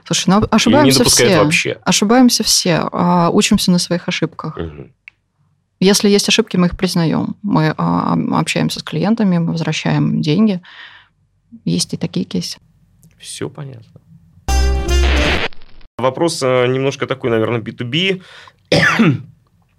[0.05, 1.38] Слушай, ну ошибаемся все.
[1.38, 1.79] Вообще?
[1.85, 2.88] Ошибаемся все.
[2.92, 4.57] А, учимся на своих ошибках.
[4.57, 4.90] Угу.
[5.81, 7.37] Если есть ошибки, мы их признаем.
[7.42, 10.61] Мы а, общаемся с клиентами, мы возвращаем деньги.
[11.64, 12.59] Есть и такие кейсы.
[13.19, 14.01] Все понятно.
[15.99, 18.23] Вопрос э, немножко такой, наверное, B2B.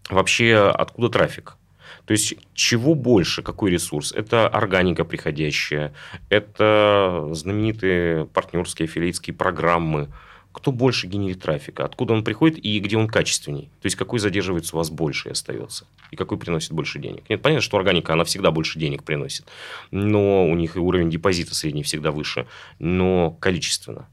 [0.09, 1.57] Вообще, откуда трафик?
[2.05, 4.13] То есть, чего больше, какой ресурс?
[4.13, 5.93] Это органика приходящая,
[6.29, 10.09] это знаменитые партнерские аффилиатские программы–
[10.57, 13.69] кто больше генерит трафика, откуда он приходит и где он качественней.
[13.79, 17.29] То есть, какой задерживается у вас больше и остается, и какой приносит больше денег.
[17.29, 19.45] Нет, понятно, что органика, она всегда больше денег приносит,
[19.91, 22.47] но у них и уровень депозита средний всегда выше,
[22.79, 24.07] но количественно.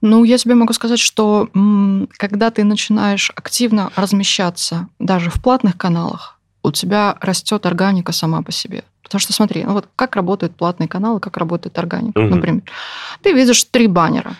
[0.00, 1.48] Ну, я тебе могу сказать, что
[2.16, 8.52] когда ты начинаешь активно размещаться даже в платных каналах, у тебя растет органика сама по
[8.52, 8.84] себе.
[9.02, 12.34] Потому что смотри, ну вот как работают платные каналы, как работает органика, угу.
[12.36, 12.62] например.
[13.22, 14.36] Ты видишь три баннера.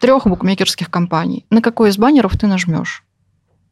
[0.00, 1.46] Трех букмекерских компаний.
[1.50, 3.04] На какой из баннеров ты нажмешь?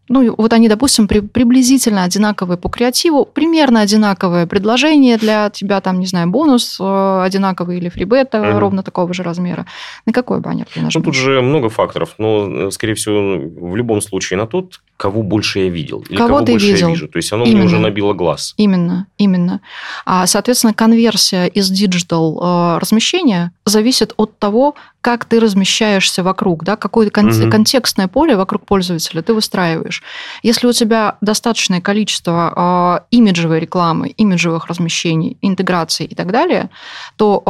[0.09, 6.01] ну, вот они, допустим, при, приблизительно одинаковые по креативу, примерно одинаковое предложение для тебя, там,
[6.01, 8.59] не знаю, бонус э, одинаковый или фрибета угу.
[8.59, 9.67] ровно такого же размера.
[10.07, 10.95] На какой баннер ты нажмешь?
[10.95, 15.61] Ну, тут же много факторов, но, скорее всего, в любом случае на тот, кого больше
[15.61, 16.05] я видел.
[16.09, 16.89] Или кого, кого ты больше видел.
[16.89, 17.09] я вижу.
[17.09, 17.59] То есть, оно именно.
[17.59, 18.55] мне уже набило глаз.
[18.57, 19.61] Именно, именно.
[20.07, 26.77] А, соответственно, конверсия из digital э, размещения зависит от того, как ты размещаешься вокруг, да,
[26.77, 27.51] какое кон- угу.
[27.51, 30.03] контекстное поле вокруг пользователя ты выстраиваешь.
[30.43, 36.71] Если у тебя достаточное количество э, имиджевой рекламы, имиджевых размещений, интеграций и так далее,
[37.17, 37.43] то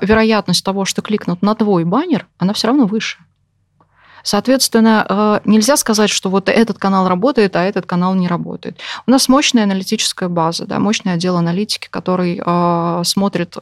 [0.00, 3.18] э, вероятность того, что кликнут на твой баннер, она все равно выше.
[4.26, 8.80] Соответственно, нельзя сказать, что вот этот канал работает, а этот канал не работает.
[9.06, 12.40] У нас мощная аналитическая база, да, мощный отдел аналитики, который
[13.04, 13.58] смотрит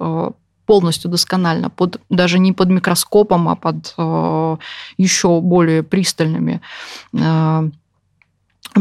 [0.66, 4.56] полностью досконально, под, даже не под микроскопом, а под э,
[4.98, 6.60] еще более пристальными
[7.14, 7.70] э,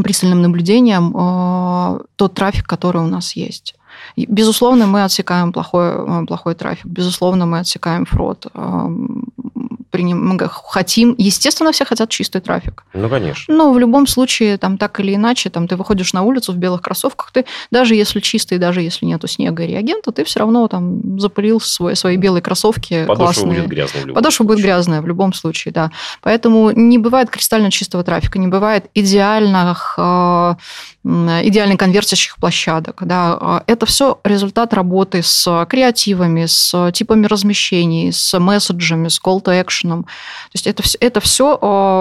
[0.03, 3.75] пристальным наблюдением э, тот трафик, который у нас есть.
[4.15, 8.47] Безусловно, мы отсекаем плохой, э, плохой трафик, безусловно, мы отсекаем фрод.
[8.53, 8.87] Э,
[9.91, 10.39] приним...
[10.39, 12.83] хотим, естественно, все хотят чистый трафик.
[12.93, 13.53] Ну, конечно.
[13.53, 16.81] Но в любом случае, там так или иначе, там ты выходишь на улицу в белых
[16.81, 21.19] кроссовках, ты даже если чистый, даже если нету снега и реагента, ты все равно там
[21.19, 23.59] запылил свой, свои белые кроссовки Подошва классные.
[23.59, 24.55] будет грязная в любом Подошва случае.
[24.55, 25.91] будет грязная в любом случае, да.
[26.21, 30.55] Поэтому не бывает кристально чистого трафика, не бывает идеальных, э,
[31.03, 33.01] идеально конвертящих площадок.
[33.01, 33.63] Да.
[33.65, 39.81] Это все результат работы с креативами, с типами размещений, с месседжами, с call to action
[39.81, 40.03] экшеном.
[40.03, 40.09] То
[40.53, 41.57] есть это, это все,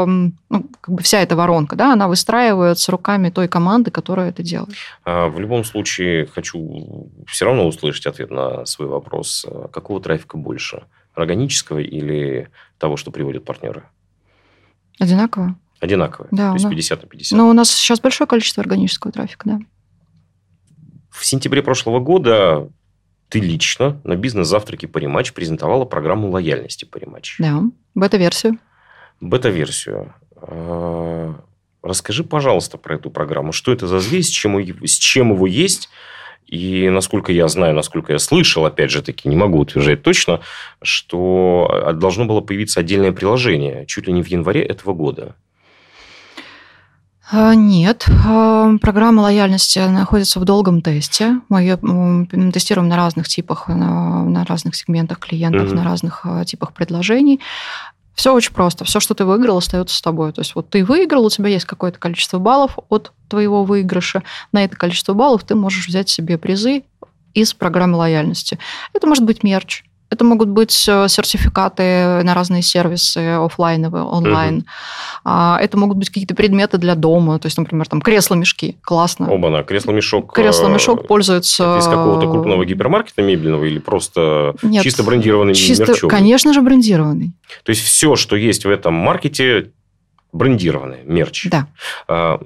[0.06, 4.74] ну, как бы вся эта воронка, да, она выстраивается руками той команды, которая это делает.
[5.04, 9.46] А, в любом случае, хочу все равно услышать ответ на свой вопрос.
[9.48, 10.82] А какого трафика больше?
[11.14, 13.84] Органического или того, что приводят партнеры?
[14.98, 15.56] Одинаково.
[15.80, 16.28] Одинаково.
[16.30, 16.70] Да, То есть да.
[16.70, 17.38] 50 на 50.
[17.38, 19.60] Но у нас сейчас большое количество органического трафика, да.
[21.10, 22.68] В сентябре прошлого года
[23.28, 27.36] ты лично на бизнес-завтраке Паримач презентовала программу лояльности Паримач.
[27.38, 27.62] Да,
[27.94, 28.58] бета-версию.
[29.20, 30.14] Бета-версию.
[30.36, 31.34] А,
[31.82, 33.52] расскажи, пожалуйста, про эту программу.
[33.52, 35.88] Что это за зверь, с чем, с чем его есть?
[36.46, 40.40] И насколько я знаю, насколько я слышал, опять же таки, не могу утверждать точно,
[40.82, 45.36] что должно было появиться отдельное приложение чуть ли не в январе этого года.
[47.32, 51.40] А, нет, а, программа лояльности находится в долгом тесте.
[51.48, 51.76] Мы ее
[52.52, 55.76] тестируем на разных типах, на, разных сегментах клиентов, угу.
[55.76, 57.40] на разных а, типах предложений.
[58.14, 58.84] Все очень просто.
[58.84, 60.32] Все, что ты выиграл, остается с тобой.
[60.32, 64.24] То есть вот ты выиграл, у тебя есть какое-то количество баллов от твоего выигрыша.
[64.50, 66.82] На это количество баллов ты можешь взять себе призы
[67.32, 68.58] из программы лояльности.
[68.92, 74.64] Это может быть мерч, это могут быть э, сертификаты на разные сервисы офлайновые, онлайн.
[75.24, 75.56] Uh-huh.
[75.56, 78.76] Это могут быть какие-то предметы для дома, то есть, например, там кресло-мешки.
[78.82, 79.30] Классно.
[79.30, 80.32] Оба-на, кресло-мешок.
[80.32, 81.78] Кресло-мешок э, пользуется...
[81.78, 86.10] из какого-то крупного гипермаркета мебельного или просто Нет, чисто брендированный чисто, мерчевый?
[86.10, 87.32] Конечно же, брендированный.
[87.62, 89.70] То есть, все, что есть в этом маркете,
[90.32, 91.48] брендированное, мерч.
[91.50, 91.68] Да.
[92.08, 92.40] А,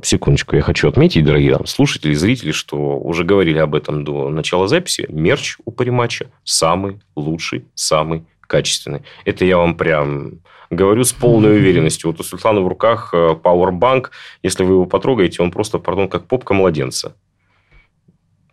[0.00, 4.68] Секундочку, я хочу отметить, дорогие там, слушатели, зрители, что уже говорили об этом до начала
[4.68, 5.06] записи.
[5.08, 9.02] Мерч у париматча самый лучший, самый качественный.
[9.24, 10.34] Это я вам прям
[10.70, 12.12] говорю с полной уверенностью.
[12.12, 14.10] Вот у Светланы в руках э, Powerbank.
[14.44, 17.16] Если вы его потрогаете, он просто, пардон, как попка младенца.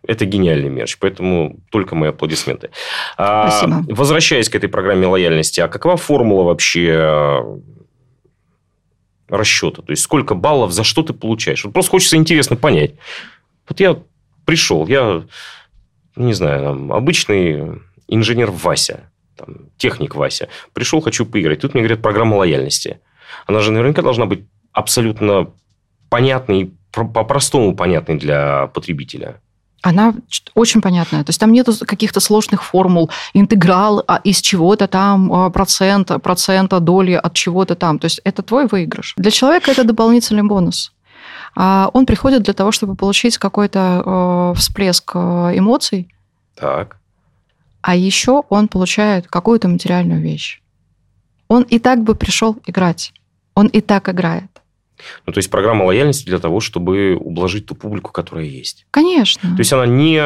[0.04, 2.70] Это гениальный мерч, поэтому только мои аплодисменты.
[3.16, 3.84] А, Спасибо.
[3.88, 7.40] А, возвращаясь к этой программе лояльности, а какова формула вообще
[9.28, 9.82] расчета.
[9.82, 11.64] То есть, сколько баллов, за что ты получаешь.
[11.64, 12.94] Вот просто хочется интересно понять.
[13.68, 13.98] Вот я
[14.44, 15.24] пришел, я,
[16.14, 20.48] не знаю, там, обычный инженер Вася, там, техник Вася.
[20.72, 21.60] Пришел, хочу поиграть.
[21.60, 23.00] Тут мне говорят, программа лояльности.
[23.46, 25.52] Она же наверняка должна быть абсолютно
[26.08, 29.40] понятной, по-простому понятной для потребителя
[29.86, 30.14] она
[30.54, 31.22] очень понятная.
[31.22, 36.80] То есть там нету каких-то сложных формул, интеграл а, из чего-то там, а, процента, процента
[36.80, 38.00] доли от чего-то там.
[38.00, 39.14] То есть это твой выигрыш.
[39.16, 40.92] Для человека это дополнительный бонус.
[41.54, 45.18] А он приходит для того, чтобы получить какой-то э, всплеск э,
[45.54, 46.08] эмоций.
[46.56, 46.96] Так.
[47.80, 50.60] А еще он получает какую-то материальную вещь.
[51.46, 53.12] Он и так бы пришел играть.
[53.54, 54.50] Он и так играет.
[55.26, 58.86] Ну, то есть программа лояльности для того, чтобы ублажить ту публику, которая есть.
[58.90, 59.50] Конечно.
[59.50, 60.22] То есть она не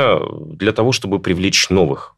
[0.54, 2.14] для того, чтобы привлечь новых.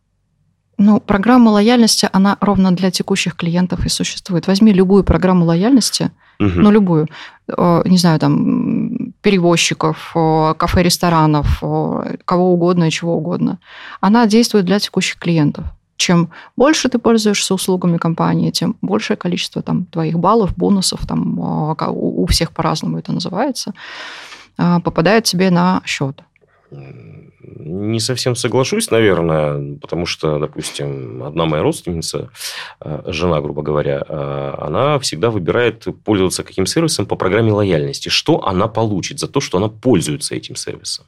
[0.79, 4.47] Ну, программа лояльности, она ровно для текущих клиентов и существует.
[4.47, 6.11] Возьми любую программу лояльности,
[6.41, 6.51] угу.
[6.57, 7.09] ну, любую,
[7.49, 13.59] э, не знаю, там, перевозчиков, э, кафе, ресторанов, э, кого угодно и чего угодно.
[14.01, 15.67] Она действует для текущих клиентов
[16.03, 21.91] чем больше ты пользуешься услугами компании, тем большее количество там, твоих баллов, бонусов, там, а,
[21.91, 23.73] у всех по-разному это называется,
[24.59, 26.21] а, попадает тебе на счет.
[26.71, 32.31] Не совсем соглашусь, наверное, потому что, допустим, одна моя родственница,
[32.81, 34.03] а, жена, грубо говоря,
[34.59, 38.09] она всегда выбирает пользоваться каким сервисом по программе лояльности.
[38.09, 41.05] Что она получит за то, что она пользуется этим сервисом?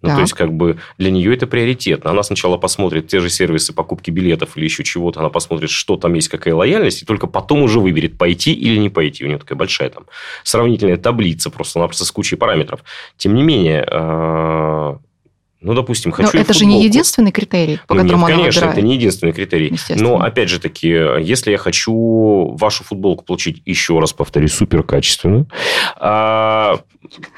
[0.00, 2.10] Ну, то есть, как бы для нее это приоритетно.
[2.10, 6.14] Она сначала посмотрит те же сервисы покупки билетов или еще чего-то, она посмотрит, что там
[6.14, 9.24] есть, какая лояльность, и только потом уже выберет, пойти или не пойти.
[9.24, 10.06] У нее такая большая там
[10.44, 12.84] сравнительная таблица, просто-напросто с кучей параметров.
[13.16, 14.98] Тем не менее, а,
[15.60, 16.30] ну, допустим, хочу.
[16.32, 18.78] Но это же не единственный критерий, по ну, которому нет, она конечно, выбирает.
[18.78, 19.76] это не единственный критерий.
[19.96, 25.48] Но, опять же таки, если я хочу вашу футболку получить, еще раз повторюсь, супер качественную,
[25.96, 26.80] а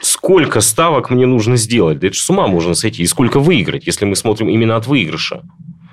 [0.03, 1.99] сколько ставок мне нужно сделать?
[1.99, 3.03] Да это же с ума можно сойти.
[3.03, 5.43] И сколько выиграть, если мы смотрим именно от выигрыша?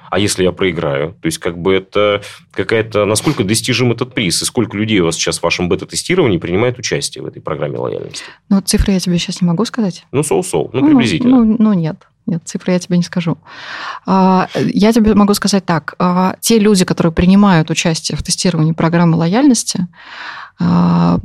[0.09, 1.17] А если я проиграю?
[1.21, 3.03] То есть, как бы это какая-то...
[3.05, 4.41] Насколько достижим этот приз?
[4.41, 8.23] И сколько людей у вас сейчас в вашем бета-тестировании принимает участие в этой программе лояльности?
[8.49, 10.05] Ну, цифры я тебе сейчас не могу сказать.
[10.13, 10.69] Ну, соу-соу.
[10.71, 11.39] Ну, приблизительно.
[11.39, 12.07] Ну, ну, ну нет.
[12.27, 13.37] Нет, цифры я тебе не скажу.
[14.05, 15.95] А, я тебе могу сказать так.
[15.97, 19.87] А, те люди, которые принимают участие в тестировании программы лояльности,
[20.59, 21.19] а,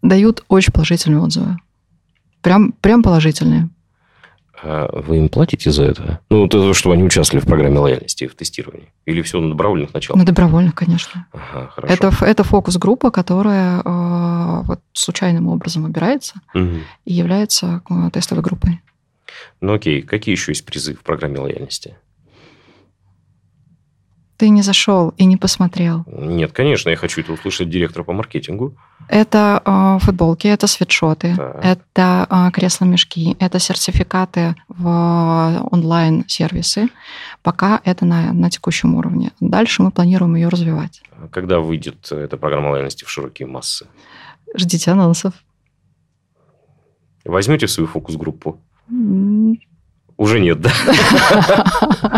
[0.00, 1.56] дают очень положительные отзывы.
[2.40, 3.68] Прям, прям положительные.
[4.62, 6.20] Вы им платите за это?
[6.30, 8.92] Ну, то, что они участвовали в программе лояльности, в тестировании?
[9.06, 10.18] Или все на добровольных началах?
[10.18, 11.26] На добровольных, конечно.
[11.32, 11.94] Ага, хорошо.
[11.94, 16.78] Это, это фокус-группа, которая э, вот случайным образом выбирается угу.
[17.04, 18.80] и является тестовой группой.
[19.60, 21.96] Ну окей, какие еще есть призы в программе лояльности?
[24.38, 26.04] Ты не зашел и не посмотрел.
[26.06, 28.76] Нет, конечно, я хочу это услышать директора по маркетингу.
[29.08, 31.58] Это э, футболки, это свитшоты, так.
[31.60, 36.88] это э, кресла-мешки, это сертификаты в онлайн-сервисы.
[37.42, 39.32] Пока это на, на текущем уровне.
[39.40, 41.02] Дальше мы планируем ее развивать.
[41.32, 43.88] Когда выйдет эта программа лояльности в широкие массы?
[44.54, 45.34] Ждите анонсов.
[47.24, 48.60] Возьмете в свою фокус-группу?
[50.18, 50.70] Уже нет, да?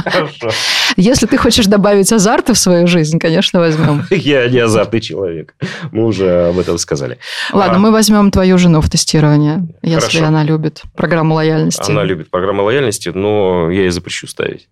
[0.06, 0.48] Хорошо.
[0.96, 4.04] Если ты хочешь добавить азарта в свою жизнь, конечно, возьмем.
[4.10, 5.54] Я не азартный человек.
[5.92, 7.18] Мы уже об этом сказали.
[7.52, 7.78] Ладно, а...
[7.78, 11.90] мы возьмем твою жену в тестирование, если она любит программу лояльности.
[11.90, 14.68] Она любит программу лояльности, но я ей запрещу ставить.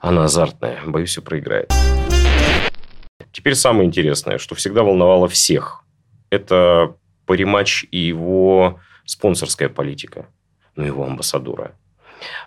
[0.00, 1.70] Она азартная, боюсь, все проиграет.
[3.32, 5.84] Теперь самое интересное, что всегда волновало всех.
[6.30, 6.94] Это
[7.26, 10.26] Паримач и его спонсорская политика,
[10.76, 11.74] ну, его амбассадора.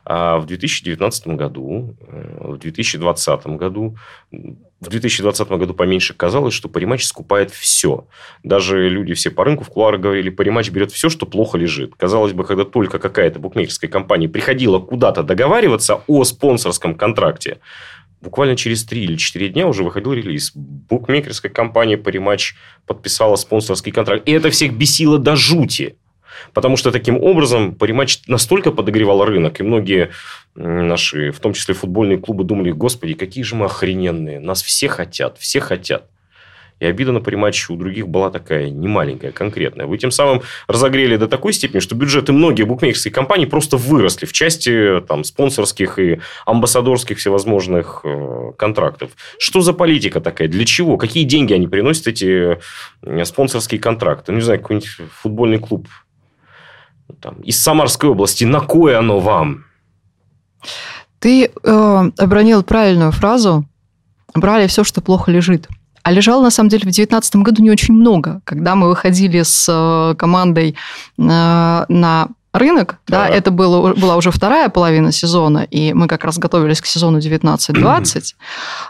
[0.06, 3.98] А в 2019 году, э, в 2020 году,
[4.32, 8.08] в 2020 году поменьше казалось, что Паримач скупает все.
[8.44, 11.96] Даже люди все по рынку в кулуарах говорили, Паримач берет все, что плохо лежит.
[11.96, 17.60] Казалось бы, когда только какая-то букмекерская компания приходила куда-то договариваться о спонсорском контракте,
[18.22, 20.52] буквально через 3 или 4 дня уже выходил релиз.
[20.54, 22.56] Букмекерская компания Паримач
[22.86, 24.28] подписала спонсорский контракт.
[24.28, 25.98] И это всех бесило до жути.
[26.54, 30.12] Потому что таким образом Париматч настолько подогревал рынок, и многие
[30.56, 35.38] наши, в том числе футбольные клубы, думали, господи, какие же мы охрененные, нас все хотят,
[35.40, 36.10] все хотят.
[36.84, 39.86] И обида на париматч у других была такая немаленькая, конкретная.
[39.86, 44.34] Вы тем самым разогрели до такой степени, что бюджеты многих букмекерских компаний просто выросли в
[44.34, 49.12] части там, спонсорских и амбассадорских всевозможных э, контрактов.
[49.40, 50.50] Что за политика такая?
[50.50, 50.98] Для чего?
[50.98, 52.58] Какие деньги они приносят, эти
[53.02, 54.34] э, спонсорские контракты?
[54.34, 54.90] Ну, не знаю, какой-нибудь
[55.22, 55.88] футбольный клуб
[57.20, 59.66] там, из Самарской области, на кое оно вам?
[61.20, 63.66] Ты э, обронил правильную фразу.
[64.36, 65.68] Брали все, что плохо лежит.
[66.04, 68.42] А лежало, на самом деле, в 2019 году не очень много.
[68.44, 70.76] Когда мы выходили с э, командой э,
[71.18, 76.38] на рынок, да, да это было, была уже вторая половина сезона, и мы как раз
[76.38, 78.36] готовились к сезону 19-20,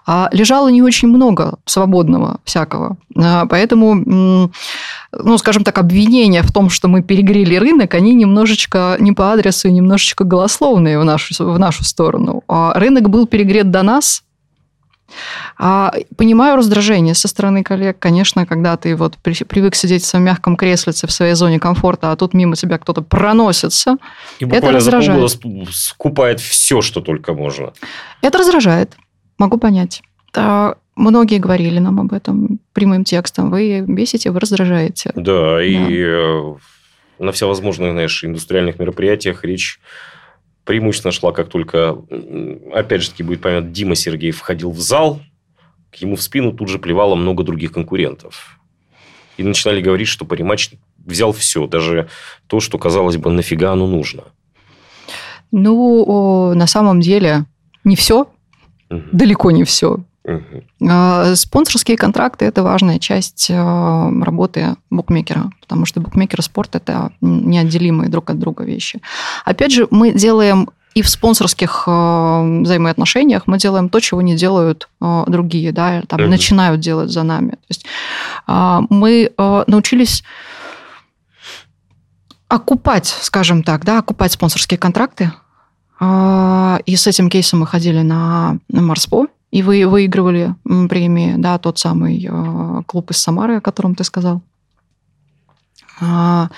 [0.06, 2.98] а лежало не очень много свободного всякого.
[3.16, 9.14] А, поэтому, ну, скажем так, обвинения в том, что мы перегрели рынок, они немножечко не
[9.14, 12.44] по адресу, немножечко голословные в нашу, в нашу сторону.
[12.48, 14.24] А рынок был перегрет до нас,
[15.58, 20.56] а, понимаю раздражение со стороны коллег, конечно, когда ты вот привык сидеть в своем мягком
[20.56, 23.98] креслице в своей зоне комфорта, а тут мимо тебя кто-то проносится.
[24.40, 25.30] И это раздражает.
[25.30, 27.74] за полгода скупает все, что только можно.
[28.22, 28.94] Это раздражает,
[29.38, 30.02] могу понять.
[30.96, 33.50] Многие говорили нам об этом прямым текстом.
[33.50, 35.12] Вы бесите, вы раздражаете.
[35.16, 35.64] Да, да.
[35.64, 36.54] и э,
[37.18, 39.80] на всевозможных, знаешь, индустриальных мероприятиях речь
[40.66, 41.98] преимущественно шла, как только,
[42.74, 45.22] опять же таки, будет понятно, Дима Сергеев входил в зал,
[45.92, 48.60] к ему в спину тут же плевало много других конкурентов.
[49.38, 52.10] И начинали говорить, что Паримач взял все, даже
[52.48, 54.24] то, что, казалось бы, нафига оно нужно.
[55.52, 57.46] Ну, на самом деле,
[57.84, 58.22] не все,
[58.90, 59.04] угу.
[59.12, 60.04] далеко не все.
[60.26, 61.36] Угу.
[61.36, 68.30] Спонсорские контракты– это важная часть работы букмекера, потому что букмекер и спорт– это неотделимые друг
[68.30, 69.02] от друга вещи.
[69.44, 74.90] Опять же, мы делаем и в спонсорских э, взаимоотношениях мы делаем то, чего не делают
[75.02, 76.28] э, другие, да, там mm-hmm.
[76.28, 77.52] начинают делать за нами.
[77.52, 77.86] То есть
[78.48, 80.24] э, мы э, научились
[82.48, 85.32] окупать, скажем так, да, окупать спонсорские контракты.
[86.00, 90.56] Э, и с этим кейсом мы ходили на, на Марспо, и вы выигрывали
[90.90, 94.42] премии, да, тот самый э, клуб из Самары, о котором ты сказал.
[96.02, 96.50] А,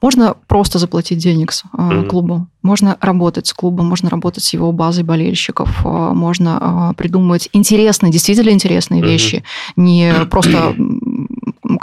[0.00, 2.06] можно просто заплатить денег mm-hmm.
[2.06, 8.10] клубу, можно работать с клубом, можно работать с его базой болельщиков, а, можно придумывать интересные,
[8.10, 9.44] действительно интересные вещи,
[9.76, 10.74] не просто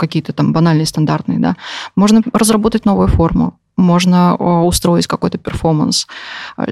[0.00, 1.54] какие-то там банальные, стандартные, да.
[1.94, 6.06] Можно разработать новую форму, можно устроить какой-то перформанс,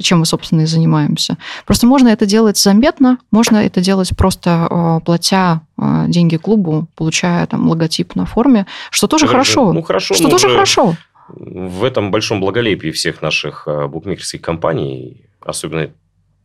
[0.01, 1.37] чем мы, собственно, и занимаемся.
[1.67, 8.15] Просто можно это делать заметно, можно это делать просто платя деньги клубу, получая там логотип
[8.15, 9.73] на форме, что тоже хорошо.
[9.73, 10.15] Ну, хорошо.
[10.15, 10.97] Что тоже хорошо.
[11.29, 15.91] В этом большом благолепии всех наших букмекерских компаний, особенно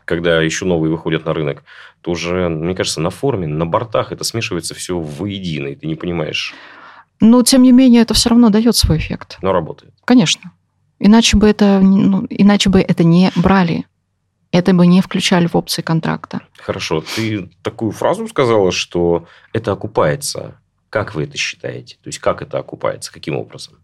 [0.06, 1.64] когда еще новые выходят на рынок,
[2.02, 5.96] то уже, мне кажется, на форме, на бортах это смешивается все воедино, и ты не
[5.96, 6.56] понимаешь.
[7.20, 9.38] Но, тем не менее, это все равно дает свой эффект.
[9.42, 9.94] Но работает.
[10.06, 10.54] Конечно.
[11.00, 13.86] Иначе бы это, ну, иначе бы это не брали.
[14.52, 16.42] Это бы не включали в опции контракта.
[16.58, 17.04] Хорошо.
[17.16, 20.60] Ты такую фразу сказала, что это окупается.
[20.90, 21.96] Как вы это считаете?
[22.02, 23.14] То есть, как это окупается?
[23.14, 23.76] Каким образом?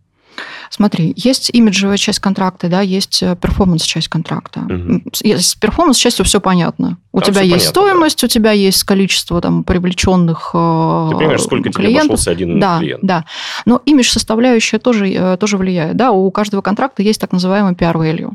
[0.69, 4.61] Смотри, есть имиджевая часть контракта, да, есть э, перформанс-часть контракта.
[4.61, 5.01] Угу.
[5.13, 6.97] С перформанс-частью все понятно.
[7.11, 8.25] У там тебя есть понятно, стоимость, да.
[8.25, 11.79] у тебя есть количество там привлеченных э, Ты понимаешь, сколько клиентов.
[11.79, 13.03] тебе обошелся один да, клиент.
[13.03, 13.25] Да,
[13.65, 15.95] но имидж составляющая тоже, э, тоже влияет.
[15.95, 18.33] Да, у каждого контракта есть так называемый value.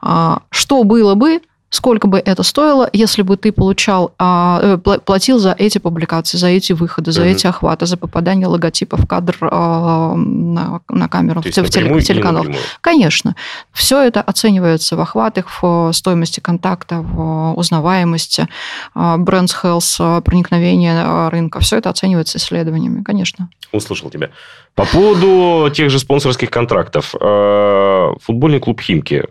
[0.00, 1.40] А, что было бы,
[1.72, 6.48] сколько бы это стоило, если бы ты получал, а, э, платил за эти публикации, за
[6.48, 7.32] эти выходы, за mm-hmm.
[7.32, 12.02] эти охваты, за попадание логотипа в кадр а, на, на камеру, в, в, теле, в
[12.02, 12.44] телеканал.
[12.82, 13.34] Конечно.
[13.72, 18.48] Все это оценивается в охватах, в стоимости контакта, в узнаваемости,
[18.94, 21.60] бренд health, проникновение рынка.
[21.60, 23.48] Все это оценивается исследованиями, конечно.
[23.72, 24.30] Услышал тебя.
[24.74, 27.14] По поводу тех же спонсорских контрактов.
[27.20, 29.24] Э, футбольный клуб «Химки»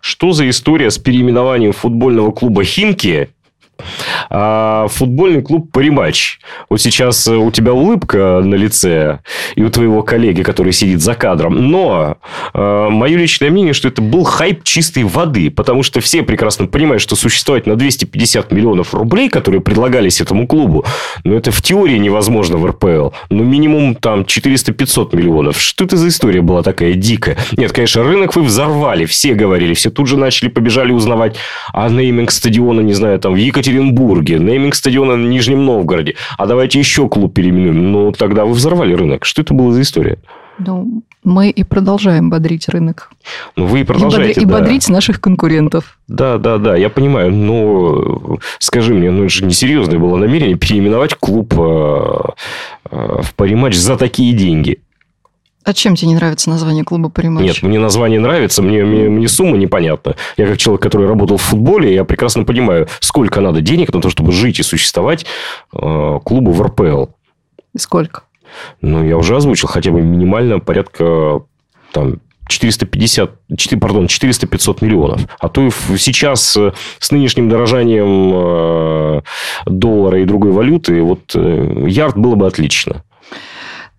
[0.00, 3.30] Что за история с переименованием футбольного клуба «Химки»
[4.28, 6.38] А, футбольный клуб «Париматч».
[6.68, 9.20] Вот сейчас э, у тебя улыбка на лице,
[9.56, 11.70] и у твоего коллеги, который сидит за кадром.
[11.70, 12.16] Но
[12.54, 17.02] э, мое личное мнение, что это был хайп чистой воды, потому что все прекрасно понимают,
[17.02, 20.84] что существовать на 250 миллионов рублей, которые предлагались этому клубу,
[21.24, 23.10] ну, это в теории невозможно в РПЛ.
[23.30, 25.60] Ну, минимум там 400-500 миллионов.
[25.60, 27.36] Что это за история была такая дикая?
[27.56, 31.36] Нет, конечно, рынок вы взорвали, все говорили, все тут же начали, побежали узнавать
[31.72, 36.46] о нейминг стадиона, не знаю, там в Екатеринбурге, Екатеринбурге, нейминг стадиона в Нижнем Новгороде, а
[36.46, 37.92] давайте еще клуб переименуем.
[37.92, 39.24] Ну, тогда вы взорвали рынок.
[39.24, 40.18] Что это было за история?
[40.58, 43.10] Ну, мы и продолжаем бодрить рынок.
[43.56, 44.58] Ну, вы и продолжаете, И, бодри, да.
[44.58, 45.98] и бодрить наших конкурентов.
[46.08, 47.32] Да, да, да, я понимаю.
[47.32, 52.18] Но скажи мне, ну, это же несерьезное было намерение переименовать клуб э,
[52.90, 54.80] э, в париматч за такие деньги.
[55.62, 57.44] А чем тебе не нравится название клуба «Париматч»?
[57.44, 60.16] Нет, мне название нравится, мне, мне, мне сумма непонятна.
[60.36, 64.08] Я как человек, который работал в футболе, я прекрасно понимаю, сколько надо денег на то,
[64.08, 65.26] чтобы жить и существовать
[65.74, 67.06] э, клубу в РПЛ.
[67.74, 68.22] И сколько?
[68.80, 71.42] Ну, я уже озвучил, хотя бы минимально порядка
[71.92, 75.22] там, 450, 4, пардон, 400-500 миллионов.
[75.38, 79.20] А то и сейчас э, с нынешним дорожанием э,
[79.66, 83.04] доллара и другой валюты, вот э, ярд было бы отлично.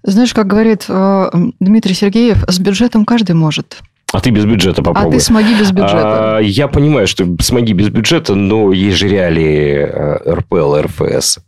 [0.03, 3.81] Знаешь, как говорит э, Дмитрий Сергеев, с бюджетом каждый может.
[4.11, 5.09] А ты без бюджета попробуй.
[5.09, 6.37] А ты смоги без бюджета.
[6.37, 11.39] А, я понимаю, что смоги без бюджета, но есть же реалии э, РПЛ, РФС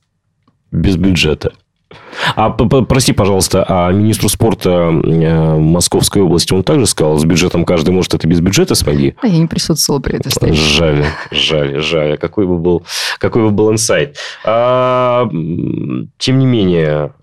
[0.72, 1.52] без бюджета.
[2.36, 7.92] А прости, пожалуйста, а министру спорта э, Московской области он также сказал, с бюджетом каждый
[7.92, 9.16] может это без бюджета смоги?
[9.22, 10.56] А я не присутствовал при этой встрече.
[10.56, 12.18] Жаль, жаль, жаль.
[12.18, 12.84] Какой бы был,
[13.20, 14.18] какой бы был инсайт.
[14.46, 15.28] А,
[16.18, 17.14] тем не менее,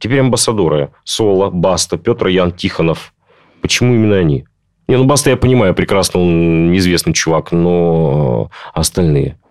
[0.00, 0.90] теперь амбассадоры.
[1.04, 3.12] Соло, Баста, Петр Ян Тихонов.
[3.60, 4.44] Почему именно они?
[4.88, 9.36] Не, ну Баста я понимаю прекрасно, он неизвестный чувак, но остальные–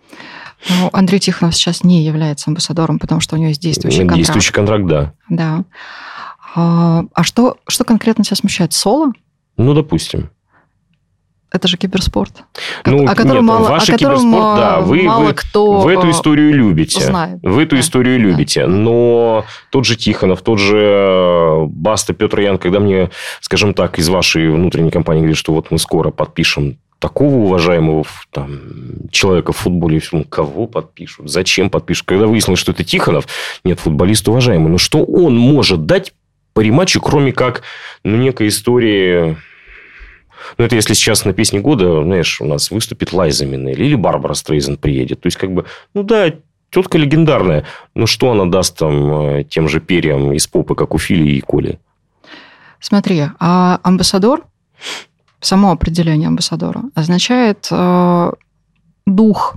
[0.70, 4.18] ну, Андрей Тихонов сейчас не является амбассадором, потому что у него есть действующий контракт.
[4.18, 5.14] Действующий контракт, да.
[5.30, 5.64] Да.
[6.56, 8.74] А, а что, что конкретно тебя смущает?
[8.74, 9.12] Соло?
[9.58, 10.30] Ну, допустим.
[11.52, 12.44] Это же киберспорт,
[12.86, 15.88] ну, о котором нет, мало, ваш о котором киберспорт, да, вы, мало вы кто в
[15.88, 17.40] эту историю любите, знает.
[17.44, 17.82] в эту да.
[17.82, 18.68] историю любите, да.
[18.68, 23.10] но тот же Тихонов, тот же э, Баста, Петр Ян, когда мне,
[23.40, 28.62] скажем так, из вашей внутренней компании говорит, что вот мы скоро подпишем такого уважаемого там,
[29.12, 32.08] человека в футболе, кого подпишут, зачем подпишут.
[32.08, 33.28] Когда выяснилось, что это Тихонов,
[33.64, 36.16] нет, футболист уважаемый, но что он может дать
[36.54, 37.62] по рематчу, кроме как
[38.04, 39.38] ну, некой истории
[40.58, 44.34] ну, это если сейчас на песне года, знаешь, у нас выступит Лайза Минелли или Барбара
[44.34, 45.22] Стрейзен приедет.
[45.22, 46.34] То есть, как бы, ну да,
[46.72, 47.66] тетка легендарная.
[47.94, 51.42] Но что она даст там э, тем же перьям из попы, как у Фили и
[51.42, 51.80] Коли?
[52.80, 54.44] Смотри, а амбассадор,
[55.42, 58.32] само определение амбассадора, означает э,
[59.06, 59.56] дух,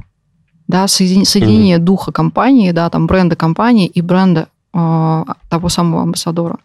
[0.66, 1.84] да, соединение, соединение mm-hmm.
[1.84, 6.58] духа компании, да, там бренда компании и бренда э, того самого амбассадора.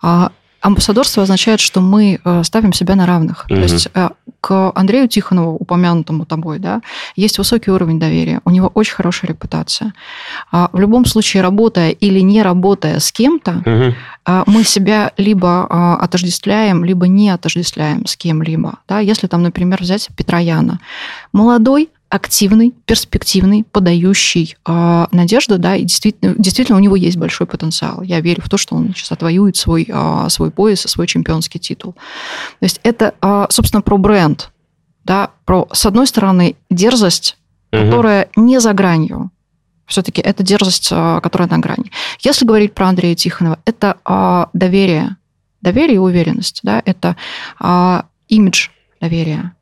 [0.00, 0.30] А
[0.60, 3.46] Амбассадорство означает, что мы э, ставим себя на равных.
[3.48, 3.54] Угу.
[3.54, 4.08] То есть э,
[4.40, 6.80] к Андрею Тихонову, упомянутому тобой, да,
[7.16, 9.92] есть высокий уровень доверия, у него очень хорошая репутация.
[10.50, 14.42] А в любом случае, работая или не работая с кем-то, угу.
[14.46, 18.78] мы себя либо отождествляем, либо не отождествляем с кем-либо.
[18.88, 18.98] Да?
[19.00, 20.80] Если там, например, взять Петра Яна.
[21.32, 28.02] Молодой, активный, перспективный, подающий э, надежду, да, и действительно, действительно у него есть большой потенциал.
[28.02, 31.60] Я верю в то, что он сейчас отвоюет свой, э, свой пояс и свой чемпионский
[31.60, 31.92] титул.
[31.92, 34.50] То есть это, э, собственно, про бренд,
[35.04, 37.36] да, про, с одной стороны, дерзость,
[37.72, 37.82] угу.
[37.82, 39.30] которая не за гранью,
[39.86, 41.90] все-таки это дерзость, которая на грани.
[42.20, 45.16] Если говорить про Андрея Тихонова, это доверие,
[45.62, 47.16] доверие и уверенность, да, это
[48.28, 48.68] имидж
[49.00, 49.54] доверия,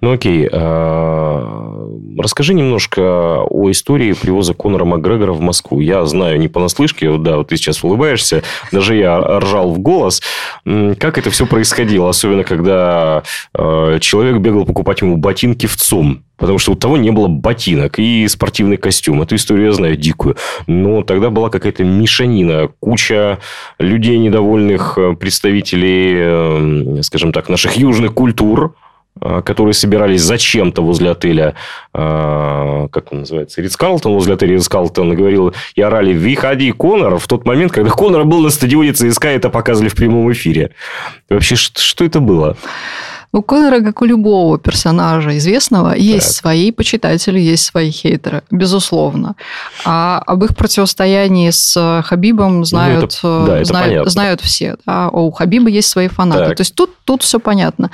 [0.00, 1.88] ну окей, а,
[2.18, 5.80] расскажи немножко о истории привоза Конора Макгрегора в Москву.
[5.80, 8.42] Я знаю не понаслышке, да, вот ты сейчас улыбаешься,
[8.72, 10.22] даже я ржал в голос.
[10.64, 13.22] Как это все происходило, особенно когда
[13.54, 17.98] а, человек бегал покупать ему ботинки в ЦУМ, потому что у того не было ботинок
[17.98, 19.22] и спортивный костюм.
[19.22, 20.36] Эту историю я знаю дикую.
[20.66, 23.38] Но тогда была какая-то мешанина, куча
[23.78, 28.74] людей недовольных, э, представителей, э, скажем так, наших южных культур,
[29.20, 31.54] которые собирались зачем-то возле отеля,
[31.92, 37.18] а, как он называется, Ридс Карлтон, возле отеля Ридс Карлтон, говорил, и орали «Выходи, Конор!»
[37.18, 40.72] в тот момент, когда Конор был на стадионе ЦСКА, это показывали в прямом эфире.
[41.30, 42.56] Вообще, что это было?
[43.36, 46.36] У Конора, как у любого персонажа известного, есть так.
[46.36, 49.36] свои почитатели, есть свои хейтеры, безусловно.
[49.84, 54.76] А об их противостоянии с Хабибом знают, ну, это, да, это знают, знают все.
[54.86, 55.10] Да?
[55.10, 56.46] У Хабиба есть свои фанаты.
[56.46, 56.56] Так.
[56.56, 57.90] То есть тут, тут все понятно.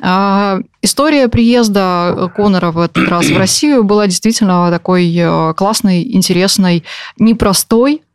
[0.00, 6.84] А, история приезда Конора в этот раз в Россию была действительно такой э, классной, интересной,
[7.18, 8.05] непростой, а,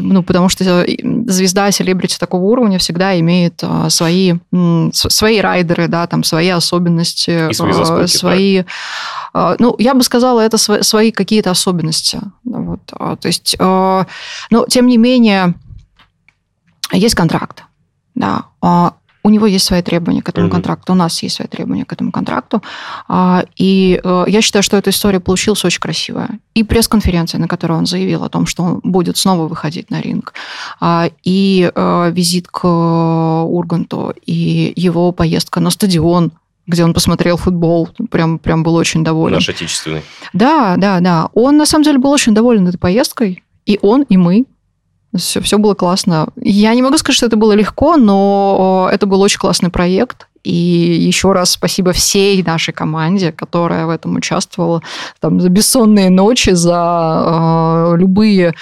[0.00, 0.96] ну, потому что э,
[1.26, 4.34] звезда, селебрити такого уровня всегда имеет а, свои,
[4.92, 8.64] свои райдеры, да, там свои особенности, И свои, заскоки, свои
[9.34, 9.56] да.
[9.58, 12.20] ну, я бы сказала, это свои какие-то особенности.
[12.44, 12.80] Вот.
[12.86, 14.06] То есть, но
[14.68, 15.54] тем не менее,
[16.92, 17.64] есть контракт.
[18.14, 18.44] Да
[19.22, 20.50] у него есть свои требования к этому mm-hmm.
[20.50, 22.62] контракту, у нас есть свои требования к этому контракту.
[23.08, 26.38] А, и э, я считаю, что эта история получилась очень красивая.
[26.54, 30.32] И пресс-конференция, на которой он заявил о том, что он будет снова выходить на ринг,
[30.80, 36.32] а, и э, визит к Урганту, и его поездка на стадион,
[36.66, 39.36] где он посмотрел футбол, прям, прям был очень доволен.
[39.36, 40.02] Наш отечественный.
[40.32, 41.28] Да, да, да.
[41.34, 43.42] Он на самом деле был очень доволен этой поездкой.
[43.66, 44.46] И он, и мы.
[45.16, 46.28] Все, все было классно.
[46.36, 50.28] Я не могу сказать, что это было легко, но это был очень классный проект.
[50.44, 54.82] И еще раз спасибо всей нашей команде, которая в этом участвовала.
[55.20, 58.54] Там, за бессонные ночи, за э, любые,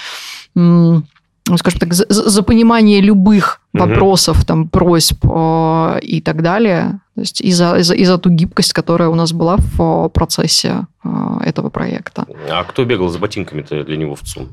[0.55, 1.01] э,
[1.55, 3.85] скажем так, за, за понимание любых угу.
[3.85, 6.99] вопросов, там, просьб э, и так далее.
[7.15, 10.09] То есть и за, и, за, и за ту гибкость, которая у нас была в
[10.09, 11.09] процессе э,
[11.45, 12.25] этого проекта.
[12.49, 14.49] А кто бегал за ботинками-то для него в ЦУМ?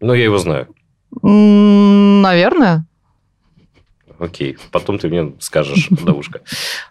[0.00, 0.68] Но я его знаю.
[1.22, 2.84] Наверное.
[4.18, 6.40] Окей, потом ты мне скажешь, Давушка.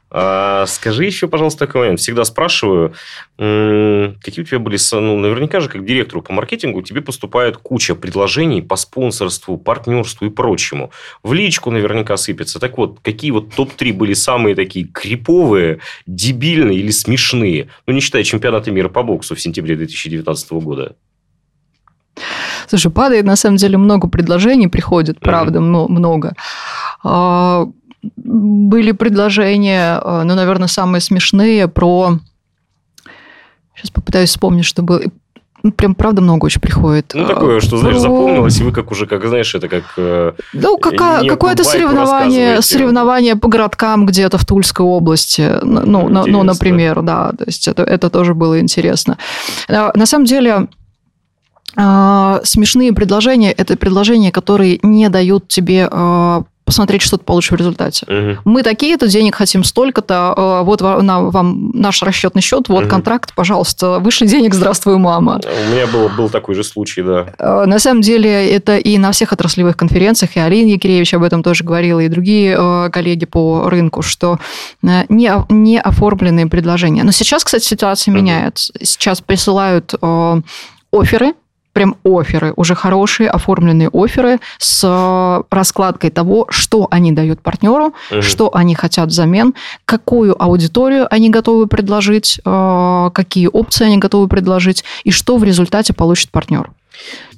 [0.10, 2.00] А, скажи еще, пожалуйста, такой момент.
[2.00, 2.94] Всегда спрашиваю,
[3.38, 4.78] какие у тебя были...
[4.94, 10.30] Ну, наверняка же, как директору по маркетингу, тебе поступает куча предложений по спонсорству, партнерству и
[10.30, 10.92] прочему.
[11.22, 12.60] В личку наверняка сыпется.
[12.60, 17.68] Так вот, какие вот топ-3 были самые такие криповые, дебильные или смешные?
[17.86, 20.96] Ну, не считая чемпионата мира по боксу в сентябре 2019 года.
[22.68, 25.88] Слушай, падает на самом деле много предложений, приходит, правда, mm-hmm.
[25.90, 26.34] много.
[27.04, 27.68] А,
[28.16, 32.20] были предложения, а, ну, наверное, самые смешные про...
[33.76, 35.02] Сейчас попытаюсь вспомнить, что было.
[35.64, 37.12] Ну, прям, правда, много очень приходит.
[37.14, 39.84] Ну, такое, что, знаешь, запомнилось, и вы как уже, как, знаешь, это как...
[39.98, 45.60] Э, ну, какая, какое-то соревнование, соревнование по городкам где-то в Тульской области.
[45.64, 47.32] Ну, ну, ну, например, да.
[47.32, 49.18] То есть, это, это тоже было интересно.
[49.68, 50.68] На самом деле, а,
[51.74, 58.06] смешные предложения– это предложения, которые не дают тебе а, посмотреть, что ты получишь в результате.
[58.06, 58.42] Угу.
[58.44, 62.90] Мы такие-то, денег хотим столько-то, э, вот на, вам наш расчетный счет, вот угу.
[62.90, 65.40] контракт, пожалуйста, вышли денег, здравствуй, мама.
[65.46, 67.66] У меня был, был такой же случай, да.
[67.66, 71.64] На самом деле это и на всех отраслевых конференциях, и Алина Якиревич об этом тоже
[71.64, 74.38] говорила, и другие коллеги по рынку, что
[74.82, 77.06] не, не оформленные предложения.
[77.06, 78.20] Но сейчас, кстати, ситуация угу.
[78.20, 78.74] меняется.
[78.82, 79.94] Сейчас присылают
[80.92, 81.34] оферы,
[81.78, 88.22] прям оферы, уже хорошие оформленные оферы с э, раскладкой того, что они дают партнеру, угу.
[88.24, 89.54] что они хотят взамен,
[89.86, 95.94] какую аудиторию они готовы предложить, э, какие опции они готовы предложить и что в результате
[95.94, 96.72] получит партнер.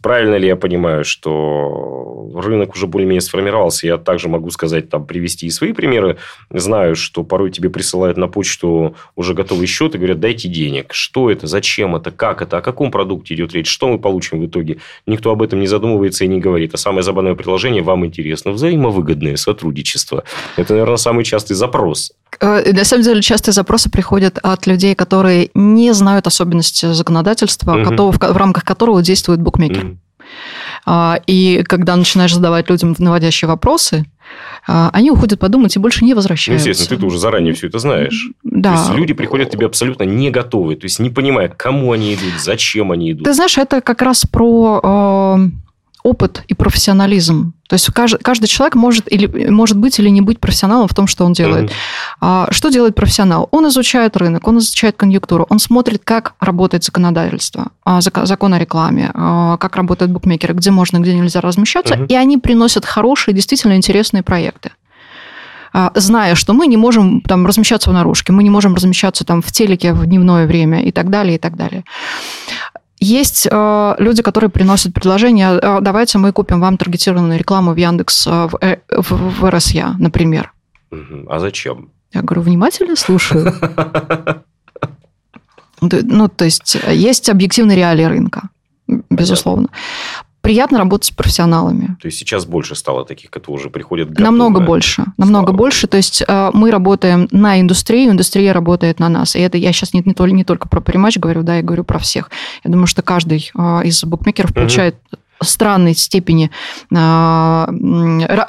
[0.02, 3.88] Правильно ли я понимаю, что рынок уже более-менее сформировался?
[3.88, 6.18] Я также могу сказать, там, привести и свои примеры.
[6.50, 10.93] Знаю, что порой тебе присылают на почту уже готовый счет и говорят, дайте денег.
[10.93, 14.45] Что это, зачем это, как это, о каком продукте идет речь, что мы получим в
[14.45, 14.78] итоге.
[15.06, 16.74] Никто об этом не задумывается и не говорит.
[16.74, 18.52] А самое забавное предложение вам интересно.
[18.52, 20.24] Взаимовыгодное сотрудничество.
[20.58, 22.12] Это, наверное, самый частый запрос.
[22.39, 28.12] Э, на самом деле, частые запросы приходят от людей, которые не знают особенности законодательства, угу.
[28.12, 29.86] в, рамках которого действует букмекер.
[29.86, 29.97] Угу.
[31.27, 34.05] И когда начинаешь задавать людям наводящие вопросы,
[34.67, 36.67] а, они уходят подумать и больше не возвращаются.
[36.67, 38.29] Ну, естественно, ты уже заранее все это знаешь.
[38.43, 38.73] Да.
[38.73, 41.91] То есть люди приходят к тебе абсолютно не готовые, то есть не понимая, к кому
[41.91, 43.25] они идут, зачем они идут.
[43.25, 45.49] Ты знаешь, это как раз про э,
[46.04, 47.54] опыт и профессионализм.
[47.68, 51.08] То есть каждый, каждый человек может, или, может быть или не быть профессионалом в том,
[51.08, 51.70] что он делает.
[51.70, 52.18] Mm-hmm.
[52.22, 53.47] А, что делает профессионал?
[53.52, 59.12] Он изучает рынок, он изучает конъюнктуру, он смотрит, как работает законодательство, а, закон о рекламе,
[59.14, 62.08] а, как работают букмекеры, где можно, где нельзя размещаться, mm-hmm.
[62.08, 64.72] и они приносят хорошие, действительно интересные проекты
[65.74, 69.41] а, зная, что мы не можем там размещаться в наружке, мы не можем размещаться там
[69.41, 71.84] в телеке в дневное время и так далее, и так далее.
[73.00, 78.28] Есть э, люди, которые приносят предложение, э, давайте мы купим вам таргетированную рекламу в Яндекс,
[78.28, 80.52] э, в, э, в, в РСЯ, например.
[81.28, 81.89] А зачем?
[82.14, 83.54] Я говорю, внимательно слушаю.
[85.82, 88.50] Ну, то есть, есть объективные реалии рынка,
[89.10, 89.70] безусловно
[90.41, 91.97] приятно работать с профессионалами.
[92.01, 94.31] То есть сейчас больше стало таких, которые уже приходят готовые.
[94.31, 95.87] Намного больше, намного Слава больше.
[95.87, 99.35] То есть э, мы работаем на индустрию, индустрия работает на нас.
[99.35, 101.83] И это я сейчас не, не, только, не только про Париматч говорю, да, я говорю
[101.83, 102.29] про всех.
[102.63, 106.51] Я думаю, что каждый э, из букмекеров получает угу странной степени,
[106.91, 107.65] э,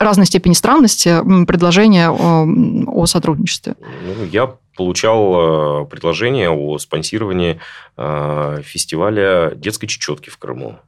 [0.00, 2.44] разной степени странности предложения о,
[2.88, 3.76] о сотрудничестве.
[3.80, 7.60] Ну, я получал предложение о спонсировании
[7.96, 10.80] фестиваля детской чечетки в Крыму.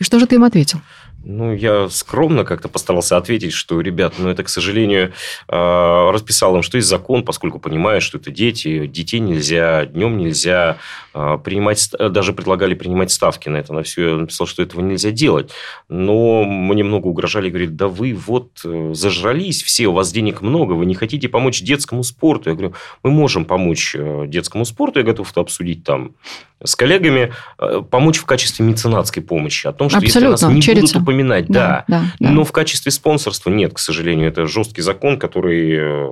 [0.00, 0.80] И что же ты им ответил?
[1.22, 5.12] Ну, я скромно как-то постарался ответить, что, ребят, ну, это, к сожалению,
[5.48, 10.78] а, расписал им, что есть закон, поскольку понимаю, что это дети, детей нельзя, днем нельзя
[11.12, 14.10] а, принимать, даже предлагали принимать ставки на это, на все.
[14.10, 15.50] Я написал, что этого нельзя делать.
[15.88, 20.72] Но мне много угрожали, говорит, да вы вот э, зажрались все, у вас денег много,
[20.72, 22.50] вы не хотите помочь детскому спорту.
[22.50, 26.14] Я говорю, мы можем помочь э, детскому спорту, я готов это обсудить там
[26.62, 29.66] с коллегами, э, помочь в качестве меценатской помощи.
[29.66, 30.92] О том, что Абсолютно, если нас не через...
[30.92, 34.28] будут упоминать, да, да, да, но в качестве спонсорства нет, к сожалению.
[34.28, 36.08] Это жесткий закон, который, э,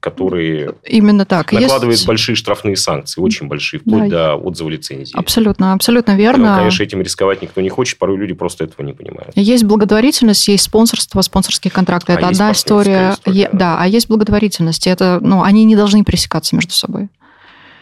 [0.00, 1.52] который Именно так.
[1.52, 2.06] накладывает Есть...
[2.06, 4.36] большие штрафные санкции, очень большие, вплоть да.
[4.36, 5.16] до отзыва лицензии.
[5.16, 6.52] Абсолютно, абсолютно верно.
[6.52, 9.32] Но, конечно, этим рисковать никто не хочет, порой люди просто этого не понимают.
[9.34, 12.12] Есть благотворительность, есть спонсорство, спонсорские контракты.
[12.12, 13.12] А это одна история.
[13.12, 13.58] история да.
[13.58, 14.86] да, а есть благотворительность.
[14.86, 17.08] Это, ну, они не должны пересекаться между собой.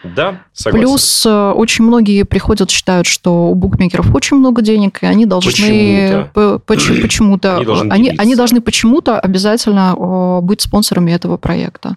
[0.04, 0.86] Да, согласен.
[0.86, 5.50] Плюс э, очень многие приходят, считают, что у букмекеров очень много денег, и они должны
[5.50, 11.96] почему-то, почему-то они, должны они, они должны почему-то обязательно быть спонсорами этого проекта.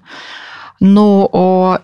[0.80, 1.80] Но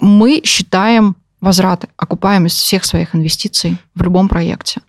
[0.00, 4.80] мы считаем возврат, окупаемость всех своих инвестиций в любом проекте.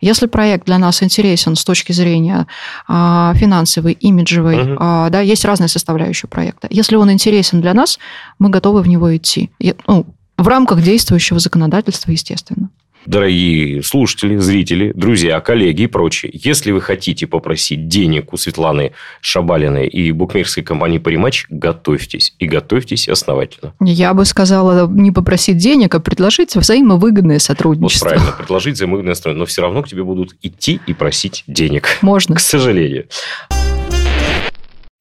[0.00, 2.46] Если проект для нас интересен с точки зрения
[2.86, 4.76] а, финансовой, имиджевой, угу.
[4.78, 6.68] а, да, есть разные составляющие проекта.
[6.70, 7.98] Если он интересен для нас,
[8.38, 9.50] мы готовы в него идти.
[9.86, 10.06] Ну,
[10.38, 12.70] в рамках действующего законодательства, естественно.
[13.06, 19.86] Дорогие слушатели, зрители, друзья, коллеги и прочие, если вы хотите попросить денег у Светланы Шабалиной
[19.86, 22.34] и букмекерской компании «Париматч», готовьтесь.
[22.38, 23.72] И готовьтесь основательно.
[23.80, 28.06] Я бы сказала не попросить денег, а предложить взаимовыгодное сотрудничество.
[28.06, 29.38] Вот правильно, предложить взаимовыгодное сотрудничество.
[29.38, 31.98] Но все равно к тебе будут идти и просить денег.
[32.02, 32.34] Можно.
[32.34, 33.06] К сожалению.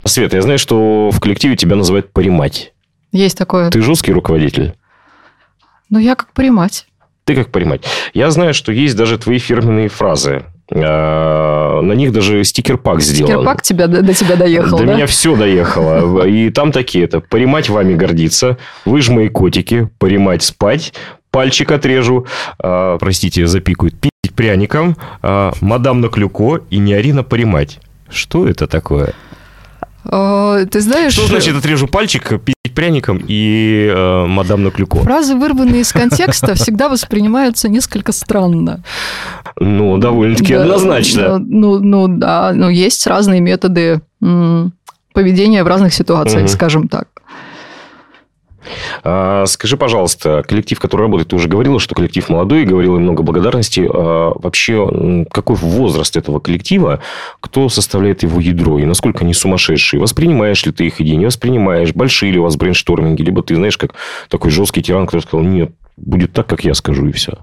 [0.05, 2.73] Света, я знаю, что в коллективе тебя называют «Паримать».
[3.11, 3.69] Есть такое.
[3.69, 4.75] Ты жесткий руководитель.
[5.89, 6.87] Ну, я как понимать.
[7.23, 7.83] Ты как понимать.
[8.13, 10.43] Я знаю, что есть даже твои фирменные фразы.
[10.73, 13.31] А, на них даже стикер-пак сделан.
[13.31, 14.93] Стикер-пак тебя, до, тебя доехал, До да?
[14.93, 16.25] меня все доехало.
[16.25, 17.19] И там такие это.
[17.19, 18.57] Поримать вами гордиться.
[18.85, 19.89] Вы ж мои котики.
[19.99, 20.93] Поримать спать.
[21.31, 22.25] Пальчик отрежу.
[22.59, 23.95] А, простите, запикают.
[23.99, 24.97] Пить пряником.
[25.21, 26.61] А, мадам на клюко.
[26.69, 27.79] И не Арина поримать.
[28.09, 29.13] Что это такое?
[30.05, 31.13] Э, ты знаешь...
[31.13, 32.39] Что значит отрежу пальчик,
[32.77, 34.99] пряником и э, мадам на клюко?
[34.99, 38.83] Фразы, вырванные из контекста, всегда воспринимаются несколько странно.
[39.59, 41.39] Ну, довольно-таки да, однозначно.
[41.39, 44.01] Ну, ну, да, ну, есть разные методы
[45.13, 46.49] поведения в разных ситуациях, угу.
[46.49, 47.07] скажем так.
[49.03, 53.87] А, скажи, пожалуйста, коллектив, который работает, ты уже говорила, что коллектив молодой, говорила много благодарности.
[53.87, 56.99] А, вообще, какой возраст этого коллектива,
[57.39, 59.99] кто составляет его ядро и насколько они сумасшедшие?
[59.99, 61.93] Воспринимаешь ли ты их идеи, не воспринимаешь?
[61.93, 63.21] Большие ли у вас брейншторминги?
[63.21, 63.93] Либо ты, знаешь, как
[64.29, 67.33] такой жесткий тиран, который сказал, нет, будет так, как я скажу, и все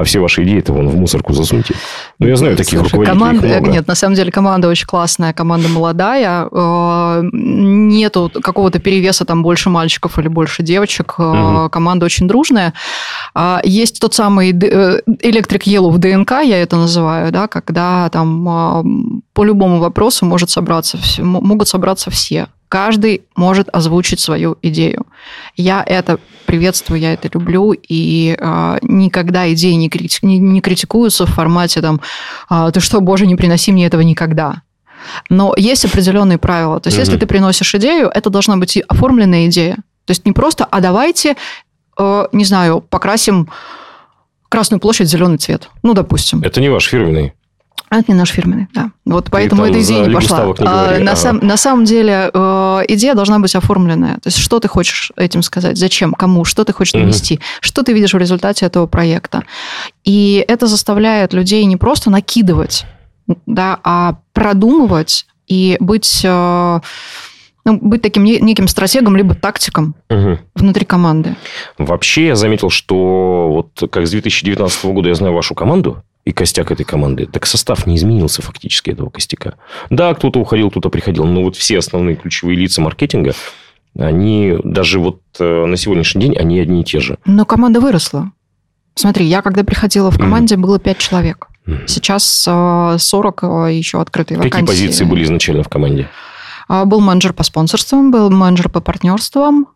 [0.00, 1.74] а все ваши идеи это вон в мусорку засуньте.
[2.18, 3.38] Ну, я знаю таких Слушай, руководителей.
[3.52, 3.70] Команда.
[3.70, 6.48] Нет, на самом деле команда очень классная, команда молодая.
[6.50, 11.18] Э, нету какого-то перевеса там больше мальчиков или больше девочек.
[11.18, 11.68] Угу.
[11.70, 12.72] Команда очень дружная.
[13.34, 19.44] А, есть тот самый electric yellow в ДНК, я это называю, да, когда там по
[19.44, 25.06] любому вопросу может собраться, могут собраться все каждый может озвучить свою идею.
[25.56, 31.26] Я это приветствую, я это люблю, и э, никогда идеи не, крити- не, не критикуются
[31.26, 32.00] в формате там
[32.48, 34.62] э, «ты что, боже, не приноси мне этого никогда».
[35.28, 36.78] Но есть определенные правила.
[36.78, 37.00] То есть, mm-hmm.
[37.00, 39.76] если ты приносишь идею, это должна быть и оформленная идея.
[40.04, 41.36] То есть не просто «а давайте,
[41.98, 43.48] э, не знаю, покрасим
[44.48, 45.68] Красную площадь зеленый цвет».
[45.82, 46.42] Ну, допустим.
[46.42, 47.32] Это не ваш фирменный.
[47.90, 48.92] Это не наш фирменный, да.
[49.04, 50.44] Вот поэтому эта идея не пошла.
[50.44, 54.14] Не а, на, сам, на самом деле э, идея должна быть оформленная.
[54.14, 57.42] То есть что ты хочешь этим сказать, зачем, кому, что ты хочешь донести, угу.
[57.60, 59.42] что ты видишь в результате этого проекта.
[60.04, 62.86] И это заставляет людей не просто накидывать,
[63.46, 66.22] да, а продумывать и быть...
[66.24, 66.80] Э,
[67.64, 70.38] ну, быть таким неким стратегом либо тактиком угу.
[70.54, 71.36] внутри команды.
[71.76, 76.70] Вообще я заметил, что вот как с 2019 года я знаю вашу команду, и костяк
[76.70, 77.26] этой команды.
[77.26, 79.54] Так состав не изменился фактически этого костяка.
[79.88, 83.32] Да, кто-то уходил, кто-то приходил, но вот все основные ключевые лица маркетинга,
[83.98, 87.18] они даже вот э, на сегодняшний день, они одни и те же.
[87.24, 88.30] Но команда выросла.
[88.94, 91.48] Смотри, я когда приходила в команде, mm было 5 человек.
[91.66, 94.66] mm Сейчас 40 э, еще открытые Какие вакансии.
[94.66, 96.08] Какие позиции были изначально в команде?
[96.68, 99.66] А, был менеджер по спонсорствам, был менеджер по партнерствам,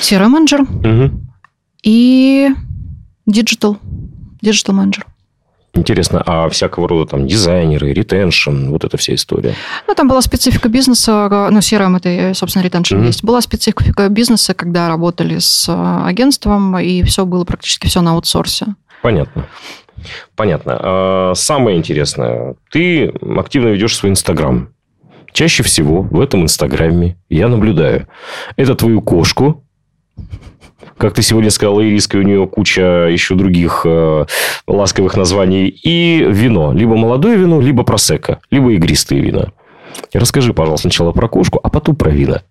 [0.00, 1.24] серый менеджер mm
[1.84, 2.48] и
[3.28, 3.78] digital
[4.42, 5.06] digital менеджер.
[5.74, 9.54] Интересно, а всякого рода там дизайнеры, retention, вот эта вся история?
[9.86, 13.06] Ну, там была специфика бизнеса, ну, CRM это, собственно, retention mm-hmm.
[13.06, 13.22] есть.
[13.22, 18.74] Была специфика бизнеса, когда работали с э, агентством, и все было практически все на аутсорсе.
[19.02, 19.46] Понятно.
[20.34, 20.78] Понятно.
[20.80, 24.70] А самое интересное, ты активно ведешь свой Инстаграм.
[25.32, 28.08] Чаще всего в этом Инстаграме я наблюдаю
[28.56, 29.64] это твою кошку,
[30.98, 34.26] как ты сегодня сказала, ириска, у нее куча еще других э,
[34.66, 35.68] ласковых названий.
[35.68, 36.72] И вино.
[36.72, 39.52] Либо молодое вино, либо просека, либо игристые вина.
[40.12, 42.42] Расскажи, пожалуйста, сначала про кошку, а потом про вина.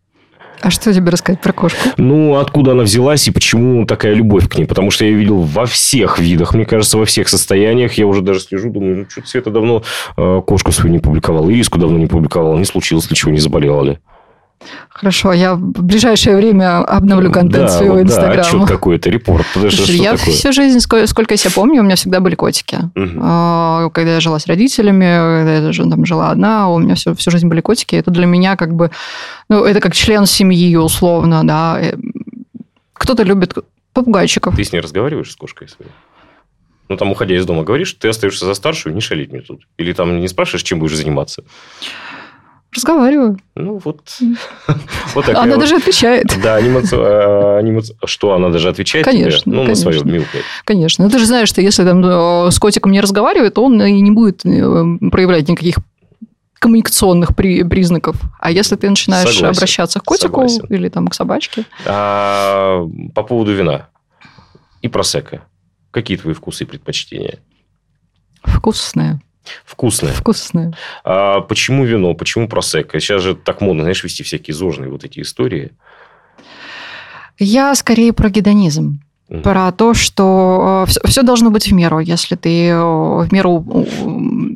[0.61, 1.77] А что тебе рассказать про кошку?
[1.97, 4.65] Ну, откуда она взялась и почему такая любовь к ней?
[4.65, 7.93] Потому что я ее видел во всех видах, мне кажется, во всех состояниях.
[7.93, 9.83] Я уже даже слежу, думаю, ну, что-то Света давно
[10.17, 13.83] э, кошку свою не публиковала, ириску давно не публиковала, не случилось ли чего, не заболела
[13.83, 13.99] ли?
[14.89, 18.35] Хорошо, я в ближайшее время обновлю контент да, своего вот, инстаграма.
[18.35, 19.45] Да, отчет какой-то, репорт.
[19.53, 20.33] Подожди, Слушай, я такое?
[20.33, 22.77] всю жизнь, сколько я себя помню, у меня всегда были котики.
[22.95, 23.91] Угу.
[23.91, 27.47] Когда я жила с родителями, когда я там жила одна, у меня всю, всю жизнь
[27.47, 27.95] были котики.
[27.95, 28.91] Это для меня как бы,
[29.49, 31.79] ну, это как член семьи, условно, да.
[31.79, 31.93] Э,
[32.93, 33.53] кто-то любит
[33.93, 34.55] попугайчиков.
[34.55, 35.91] Ты с ней разговариваешь с кошкой своей?
[36.89, 39.67] Ну, там, уходя из дома, говоришь, ты остаешься за старшую, не шалить мне тут.
[39.77, 41.43] Или там не спрашиваешь, чем будешь заниматься?
[42.75, 43.39] Разговариваю.
[43.55, 44.01] Ну, вот.
[45.15, 45.61] вот такая она вот.
[45.61, 46.25] даже отвечает.
[46.43, 47.95] Да, анимация, а, анимация.
[48.05, 49.41] Что, она даже отвечает Конечно.
[49.41, 49.55] Тебе?
[49.55, 49.89] Ну, конечно.
[49.89, 50.41] на свое милкое.
[50.65, 51.05] Конечно.
[51.05, 54.11] Ну, ты же знаешь, что если там э, с котиком не разговаривает, он и не
[54.11, 55.77] будет э, проявлять никаких
[56.59, 58.17] коммуникационных при, признаков.
[58.39, 59.57] А если ты начинаешь Согласен.
[59.57, 60.75] обращаться к котику Согласен.
[60.75, 61.65] или там к собачке?
[61.85, 63.87] А, по поводу вина
[64.81, 65.43] и просека.
[65.91, 67.39] Какие твои вкусы и предпочтения?
[68.43, 69.21] Вкусные.
[69.65, 70.13] Вкусное.
[70.13, 70.73] Вкусное.
[71.03, 72.13] А почему вино?
[72.13, 72.99] Почему просека?
[72.99, 75.71] Сейчас же так модно, знаешь, вести всякие зожные вот эти истории.
[77.39, 78.99] Я скорее про гедонизм.
[79.29, 79.41] Mm.
[79.41, 81.99] Про то, что все, э, все должно быть в меру.
[81.99, 83.85] Если ты э, в меру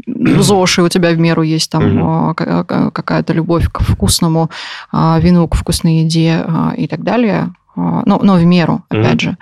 [0.39, 2.91] ЗОЖ, и у тебя в меру есть там mm-hmm.
[2.91, 4.49] какая-то любовь к вкусному
[4.93, 6.45] вину, к вкусной еде
[6.77, 9.19] и так далее, но, но в меру, опять mm-hmm.
[9.19, 9.37] же.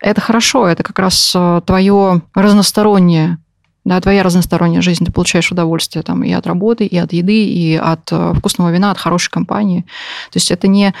[0.00, 1.34] Это хорошо, это как раз
[1.64, 3.38] твое разностороннее
[3.86, 7.76] да, твоя разносторонняя жизнь, ты получаешь удовольствие там и от работы, и от еды, и
[7.76, 9.82] от э, вкусного вина, от хорошей компании.
[10.32, 10.92] То есть это не,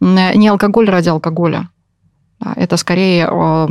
[0.00, 1.68] не алкоголь ради алкоголя.
[2.40, 3.68] Да, это скорее э,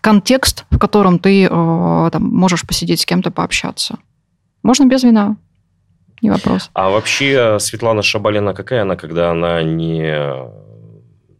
[0.00, 3.98] контекст, в котором ты э, там, можешь посидеть с кем-то, пообщаться.
[4.64, 5.36] Можно без вина.
[6.20, 6.70] не вопрос.
[6.74, 10.18] А вообще Светлана Шабалина какая она, когда она не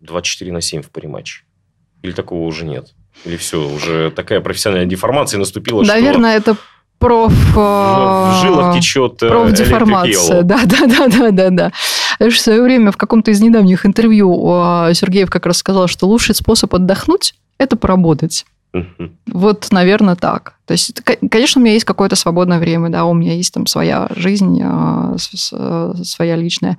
[0.02, 1.42] 24 на 7 в париматче?
[2.02, 2.94] Или такого уже нет?
[3.24, 6.52] Или все, уже такая профессиональная деформация наступила, Наверное, что...
[6.52, 6.60] это
[6.98, 7.32] проф...
[7.32, 10.42] В, в жилах течет э, профдеформация.
[10.44, 11.72] Да, да, да, да, да, да.
[12.18, 14.32] В свое время в каком-то из недавних интервью
[14.92, 18.44] Сергеев как раз сказал, что лучший способ отдохнуть– это поработать.
[19.26, 20.54] Вот, наверное, так.
[20.66, 21.00] То есть,
[21.30, 24.60] конечно, у меня есть какое-то свободное время, да, у меня есть там своя жизнь,
[25.16, 26.76] своя личная.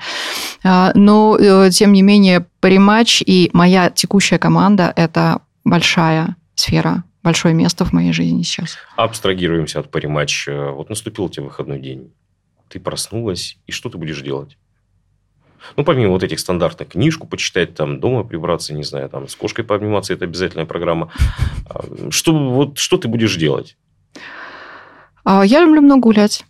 [0.64, 7.84] Но, э, тем не менее, париматч и моя текущая команда– это большая сфера, большое место
[7.84, 8.78] в моей жизни сейчас.
[8.96, 10.48] Абстрагируемся от париматч.
[10.48, 12.14] Вот наступил у тебя выходной день.
[12.70, 14.58] Ты проснулась, и что ты будешь делать?
[15.76, 19.66] Ну, помимо вот этих стандартных, книжку почитать, там, дома прибраться, не знаю, там, с кошкой
[19.66, 21.12] пообниматься, это обязательная программа.
[21.68, 23.78] А, что, вот, что ты будешь делать?
[25.24, 26.46] А, я люблю много гулять.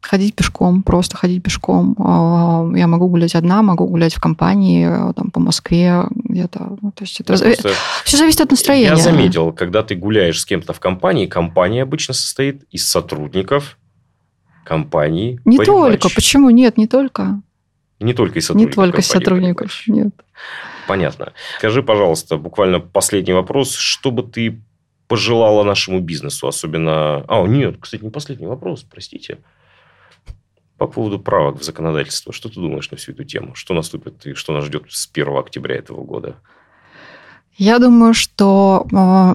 [0.00, 1.96] Ходить пешком, просто ходить пешком.
[1.98, 6.76] А, я могу гулять одна, могу гулять в компании, там, по Москве где-то.
[6.80, 7.36] Ну, то есть, это...
[7.36, 7.70] Просто...
[8.04, 8.86] Все зависит от настроения.
[8.86, 13.76] Я заметил, когда ты гуляешь с кем-то в компании, компания обычно состоит из сотрудников
[14.64, 15.40] компании.
[15.44, 16.08] Не только.
[16.14, 16.50] Почему?
[16.50, 17.40] Нет, не только.
[18.00, 18.76] Не только из сотрудников.
[18.76, 20.14] Не только из сотрудников, нет.
[20.86, 21.32] Понятно.
[21.58, 23.74] Скажи, пожалуйста, буквально последний вопрос.
[23.74, 24.62] Что бы ты
[25.08, 27.24] пожелала нашему бизнесу, особенно...
[27.26, 29.38] А, нет, кстати, не последний вопрос, простите.
[30.78, 32.32] По поводу правок в законодательство.
[32.32, 33.54] Что ты думаешь на всю эту тему?
[33.54, 36.36] Что наступит и что нас ждет с 1 октября этого года?
[37.56, 39.34] Я думаю, что э,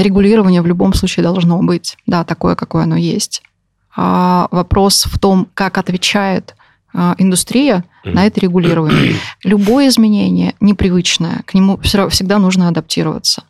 [0.00, 1.96] регулирование в любом случае должно быть.
[2.06, 3.42] Да, такое, какое оно есть.
[3.96, 6.54] А вопрос в том, как отвечает
[6.98, 9.16] а, индустрия на это регулирование.
[9.44, 13.44] Любое изменение непривычное, к нему всегда нужно адаптироваться.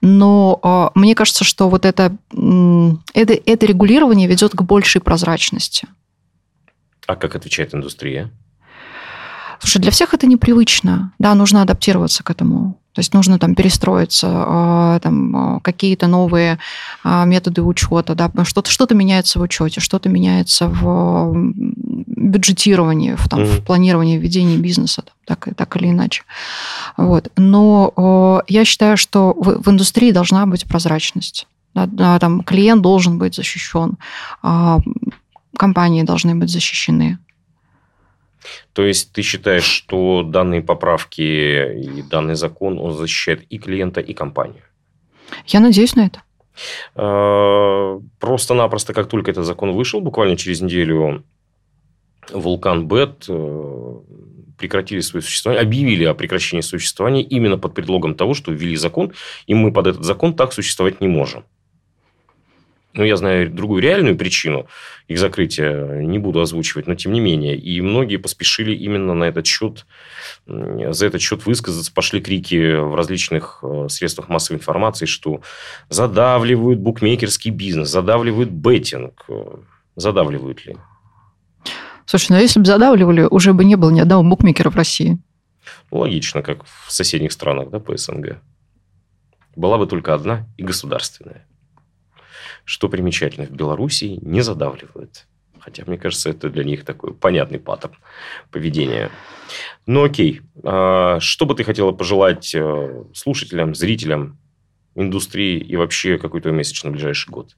[0.00, 5.88] Но а, мне кажется, что вот это, это, это регулирование ведет к большей прозрачности.
[7.06, 8.30] А как отвечает индустрия?
[9.60, 11.12] Слушай, для всех это непривычно.
[11.18, 12.78] Да, нужно адаптироваться к этому.
[12.92, 16.58] То есть нужно там перестроиться, а, там, а, какие-то новые
[17.02, 23.40] а, методы учета, да, что-то что меняется в учете, что-то меняется в бюджетировании, в, там,
[23.40, 23.60] mm-hmm.
[23.60, 26.22] в планировании, ведении бизнеса, так, так или иначе.
[26.96, 27.32] Вот.
[27.36, 31.48] Но я считаю, что в, в индустрии должна быть прозрачность.
[31.74, 33.96] Да, там клиент должен быть защищен,
[35.56, 37.18] компании должны быть защищены.
[38.72, 44.12] То есть ты считаешь, что данные поправки и данный закон, он защищает и клиента, и
[44.12, 44.62] компанию?
[45.46, 46.22] Я надеюсь на это.
[46.94, 51.24] А, просто-напросто, как только этот закон вышел, буквально через неделю
[52.32, 53.94] Вулкан Бет э,
[54.58, 59.12] прекратили свое существование, объявили о прекращении существования именно под предлогом того, что ввели закон,
[59.46, 61.44] и мы под этот закон так существовать не можем.
[62.94, 64.68] Ну, я знаю другую реальную причину
[65.08, 67.56] их закрытия, не буду озвучивать, но тем не менее.
[67.56, 69.84] И многие поспешили именно на этот счет,
[70.46, 71.92] за этот счет высказаться.
[71.92, 75.40] Пошли крики в различных э, средствах массовой информации, что
[75.90, 79.26] задавливают букмекерский бизнес, задавливают беттинг.
[79.96, 80.76] Задавливают ли?
[82.06, 85.18] Слушай, ну если бы задавливали, уже бы не было ни одного букмекера в России.
[85.90, 88.38] Ну, логично, как в соседних странах, да, по СНГ.
[89.56, 91.46] Была бы только одна и государственная.
[92.64, 95.26] Что примечательно, в Белоруссии не задавливают.
[95.58, 97.94] Хотя, мне кажется, это для них такой понятный паттерн
[98.50, 99.10] поведения.
[99.86, 100.42] Ну, окей.
[100.62, 104.38] А, что бы ты хотела пожелать э, слушателям, зрителям,
[104.94, 107.56] индустрии и вообще какой то месяц на ближайший год?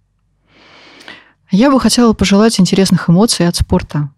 [1.50, 4.10] Я бы хотела пожелать интересных эмоций от спорта.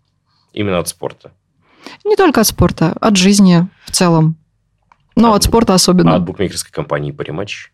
[0.53, 1.33] Именно от спорта?
[2.05, 4.37] Не только от спорта, от жизни в целом.
[5.17, 6.13] Но от, от спорта особенно.
[6.13, 7.71] А от букмекерской компании «Париматч»?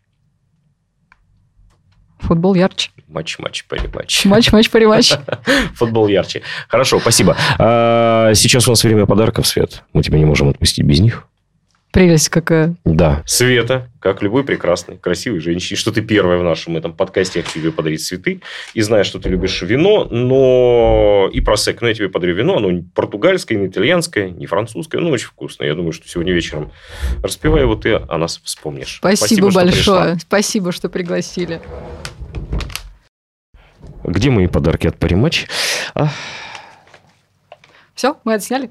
[2.19, 2.91] Футбол ярче.
[3.07, 4.25] Матч-матч, пари-матч.
[4.25, 5.13] Матч-матч, пари-матч.
[5.75, 6.41] Футбол ярче.
[6.67, 7.37] Хорошо, спасибо.
[7.59, 9.83] А, сейчас у нас время подарков, Свет.
[9.93, 11.27] Мы тебя не можем отпустить без них.
[11.95, 12.75] Прелесть какая.
[12.83, 13.23] Да.
[13.25, 17.71] Света, как любой прекрасный, красивый женщине, что ты первая в нашем этом подкасте, я тебе
[17.71, 18.41] подарить цветы.
[18.73, 22.57] И знаю, что ты любишь вино, но и просек, но я тебе подарю вино.
[22.57, 25.69] Оно не португальское, не итальянское, не французское, но очень вкусное.
[25.69, 26.73] Я думаю, что сегодня вечером,
[27.23, 28.97] распевая его, ты о нас вспомнишь.
[28.97, 30.15] Спасибо, Спасибо большое.
[30.15, 31.61] Что Спасибо, что пригласили.
[34.07, 35.47] Где мои подарки от Паримач?
[35.93, 36.09] А...
[37.95, 38.69] Все, мы отсняли.